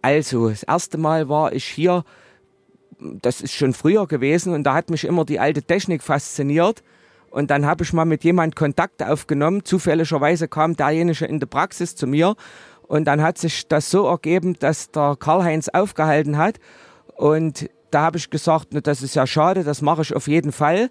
Also, 0.00 0.48
das 0.48 0.62
erste 0.62 0.96
Mal 0.96 1.28
war 1.28 1.52
ich 1.52 1.64
hier, 1.64 2.04
das 3.00 3.40
ist 3.40 3.52
schon 3.52 3.74
früher 3.74 4.06
gewesen 4.06 4.54
und 4.54 4.62
da 4.62 4.74
hat 4.74 4.90
mich 4.90 5.02
immer 5.02 5.24
die 5.24 5.40
alte 5.40 5.62
Technik 5.62 6.04
fasziniert. 6.04 6.84
Und 7.34 7.50
dann 7.50 7.66
habe 7.66 7.82
ich 7.82 7.92
mal 7.92 8.04
mit 8.04 8.22
jemand 8.22 8.54
Kontakt 8.54 9.02
aufgenommen. 9.02 9.64
Zufälligerweise 9.64 10.46
kam 10.46 10.76
derjenige 10.76 11.24
in 11.24 11.40
die 11.40 11.46
Praxis 11.46 11.96
zu 11.96 12.06
mir 12.06 12.36
und 12.86 13.06
dann 13.06 13.22
hat 13.22 13.38
sich 13.38 13.66
das 13.66 13.90
so 13.90 14.06
ergeben, 14.06 14.54
dass 14.60 14.92
der 14.92 15.16
Karl-Heinz 15.18 15.68
aufgehalten 15.68 16.38
hat. 16.38 16.60
Und 17.16 17.68
da 17.90 18.02
habe 18.02 18.18
ich 18.18 18.30
gesagt, 18.30 18.68
na, 18.70 18.80
das 18.80 19.02
ist 19.02 19.16
ja 19.16 19.26
schade, 19.26 19.64
das 19.64 19.82
mache 19.82 20.02
ich 20.02 20.14
auf 20.14 20.28
jeden 20.28 20.52
Fall. 20.52 20.90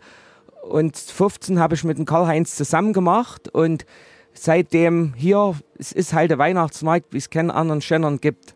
Und 0.69 0.97
15 0.97 1.60
habe 1.60 1.75
ich 1.75 1.86
mit 1.86 1.97
dem 1.97 2.03
Karl-Heinz 2.03 2.58
zusammen 2.58 2.91
gemacht. 2.91 3.47
Und 3.47 3.86
seitdem 4.34 5.13
hier, 5.15 5.56
es 5.79 5.93
ist 5.93 6.12
halt 6.12 6.29
der 6.29 6.39
Weihnachtsmarkt, 6.39 7.13
wie 7.13 7.19
es 7.19 7.29
keinen 7.29 7.51
anderen 7.51 7.79
Schennern 7.79 8.19
gibt. 8.19 8.53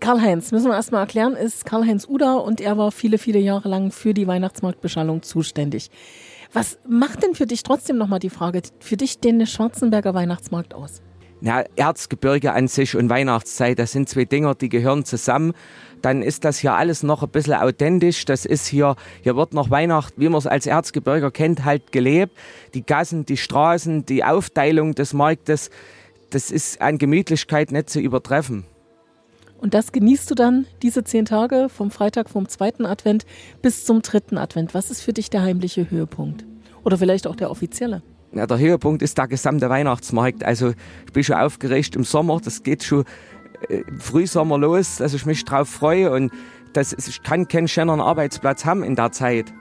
Karl-Heinz, 0.00 0.52
müssen 0.52 0.68
wir 0.68 0.74
erstmal 0.74 1.00
erklären, 1.00 1.32
ist 1.32 1.64
Karl-Heinz 1.64 2.06
Uda 2.06 2.34
und 2.34 2.60
er 2.60 2.76
war 2.76 2.92
viele, 2.92 3.16
viele 3.16 3.38
Jahre 3.38 3.70
lang 3.70 3.90
für 3.90 4.12
die 4.12 4.26
Weihnachtsmarktbeschallung 4.26 5.22
zuständig. 5.22 5.90
Was 6.52 6.78
macht 6.88 7.22
denn 7.22 7.34
für 7.34 7.46
dich 7.46 7.62
trotzdem 7.62 7.98
nochmal 7.98 8.18
die 8.18 8.30
Frage, 8.30 8.62
für 8.80 8.96
dich 8.96 9.20
den 9.20 9.46
Schwarzenberger 9.46 10.14
Weihnachtsmarkt 10.14 10.74
aus? 10.74 11.02
Ja, 11.42 11.64
Erzgebirge 11.76 12.52
an 12.52 12.66
sich 12.66 12.96
und 12.96 13.10
Weihnachtszeit, 13.10 13.78
das 13.78 13.92
sind 13.92 14.08
zwei 14.08 14.24
Dinger, 14.24 14.54
die 14.54 14.70
gehören 14.70 15.04
zusammen. 15.04 15.52
Dann 16.00 16.22
ist 16.22 16.44
das 16.44 16.58
hier 16.58 16.74
alles 16.74 17.02
noch 17.02 17.22
ein 17.22 17.28
bisschen 17.28 17.54
authentisch. 17.54 18.24
Das 18.24 18.46
ist 18.46 18.66
hier, 18.66 18.96
hier 19.22 19.36
wird 19.36 19.52
noch 19.52 19.70
Weihnacht, 19.70 20.14
wie 20.16 20.28
man 20.28 20.38
es 20.38 20.46
als 20.46 20.66
Erzgebirger 20.66 21.30
kennt, 21.30 21.64
halt 21.64 21.92
gelebt. 21.92 22.36
Die 22.74 22.84
Gassen, 22.84 23.26
die 23.26 23.36
Straßen, 23.36 24.06
die 24.06 24.24
Aufteilung 24.24 24.94
des 24.94 25.12
Marktes, 25.12 25.70
das 26.30 26.50
ist 26.50 26.80
an 26.80 26.98
Gemütlichkeit 26.98 27.70
nicht 27.70 27.90
zu 27.90 28.00
übertreffen. 28.00 28.64
Und 29.66 29.74
das 29.74 29.90
genießt 29.90 30.30
du 30.30 30.36
dann 30.36 30.64
diese 30.82 31.02
zehn 31.02 31.24
Tage 31.24 31.68
vom 31.68 31.90
Freitag 31.90 32.30
vom 32.30 32.48
zweiten 32.48 32.86
Advent 32.86 33.26
bis 33.62 33.84
zum 33.84 34.00
dritten 34.00 34.38
Advent. 34.38 34.74
Was 34.74 34.92
ist 34.92 35.02
für 35.02 35.12
dich 35.12 35.28
der 35.28 35.42
heimliche 35.42 35.90
Höhepunkt? 35.90 36.44
Oder 36.84 36.98
vielleicht 36.98 37.26
auch 37.26 37.34
der 37.34 37.50
offizielle? 37.50 38.00
Ja, 38.30 38.46
der 38.46 38.60
Höhepunkt 38.60 39.02
ist 39.02 39.18
der 39.18 39.26
gesamte 39.26 39.68
Weihnachtsmarkt. 39.68 40.44
Also 40.44 40.68
ich 41.04 41.12
bin 41.12 41.24
schon 41.24 41.34
aufgeregt 41.34 41.96
im 41.96 42.04
Sommer. 42.04 42.40
Das 42.40 42.62
geht 42.62 42.84
schon 42.84 43.06
äh, 43.68 43.82
Frühsommer 43.98 44.56
los, 44.56 44.98
dass 44.98 45.14
ich 45.14 45.26
mich 45.26 45.44
drauf 45.44 45.68
freue. 45.68 46.12
Und 46.12 46.30
das, 46.72 46.92
ich 46.92 47.24
kann 47.24 47.48
keinen 47.48 47.66
schöneren 47.66 48.00
Arbeitsplatz 48.00 48.64
haben 48.64 48.84
in 48.84 48.94
der 48.94 49.10
Zeit. 49.10 49.52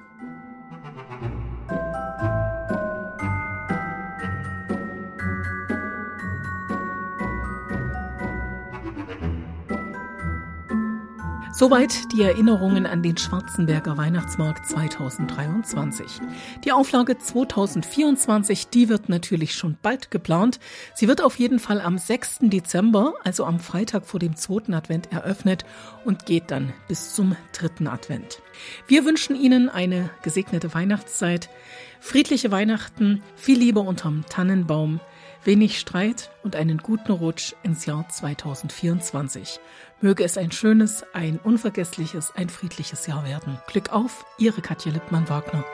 Soweit 11.57 12.11
die 12.11 12.21
Erinnerungen 12.21 12.85
an 12.85 13.01
den 13.01 13.15
Schwarzenberger 13.15 13.95
Weihnachtsmarkt 13.95 14.67
2023. 14.67 16.19
Die 16.65 16.73
Auflage 16.73 17.17
2024, 17.17 18.67
die 18.67 18.89
wird 18.89 19.07
natürlich 19.07 19.55
schon 19.55 19.77
bald 19.81 20.11
geplant. 20.11 20.59
Sie 20.95 21.07
wird 21.07 21.21
auf 21.21 21.39
jeden 21.39 21.59
Fall 21.59 21.79
am 21.79 21.97
6. 21.97 22.39
Dezember, 22.41 23.13
also 23.23 23.45
am 23.45 23.61
Freitag 23.61 24.05
vor 24.05 24.19
dem 24.19 24.35
zweiten 24.35 24.73
Advent, 24.73 25.13
eröffnet 25.13 25.63
und 26.03 26.25
geht 26.25 26.51
dann 26.51 26.73
bis 26.89 27.15
zum 27.15 27.37
dritten 27.53 27.87
Advent. 27.87 28.41
Wir 28.87 29.05
wünschen 29.05 29.37
Ihnen 29.37 29.69
eine 29.69 30.09
gesegnete 30.23 30.73
Weihnachtszeit, 30.73 31.49
friedliche 32.01 32.51
Weihnachten, 32.51 33.23
viel 33.37 33.57
Liebe 33.57 33.79
unterm 33.79 34.25
Tannenbaum, 34.27 34.99
wenig 35.45 35.79
Streit 35.79 36.31
und 36.43 36.55
einen 36.57 36.79
guten 36.79 37.13
Rutsch 37.13 37.53
ins 37.63 37.85
Jahr 37.85 38.09
2024. 38.09 39.59
Möge 40.05 40.23
es 40.23 40.37
ein 40.37 40.51
schönes, 40.51 41.03
ein 41.13 41.39
unvergessliches, 41.43 42.31
ein 42.35 42.47
friedliches 42.47 43.07
Jahr 43.07 43.25
werden. 43.25 43.57
Glück 43.65 43.91
auf, 43.91 44.23
Ihre 44.37 44.61
Katja 44.61 44.91
Lippmann-Wagner. 44.91 45.65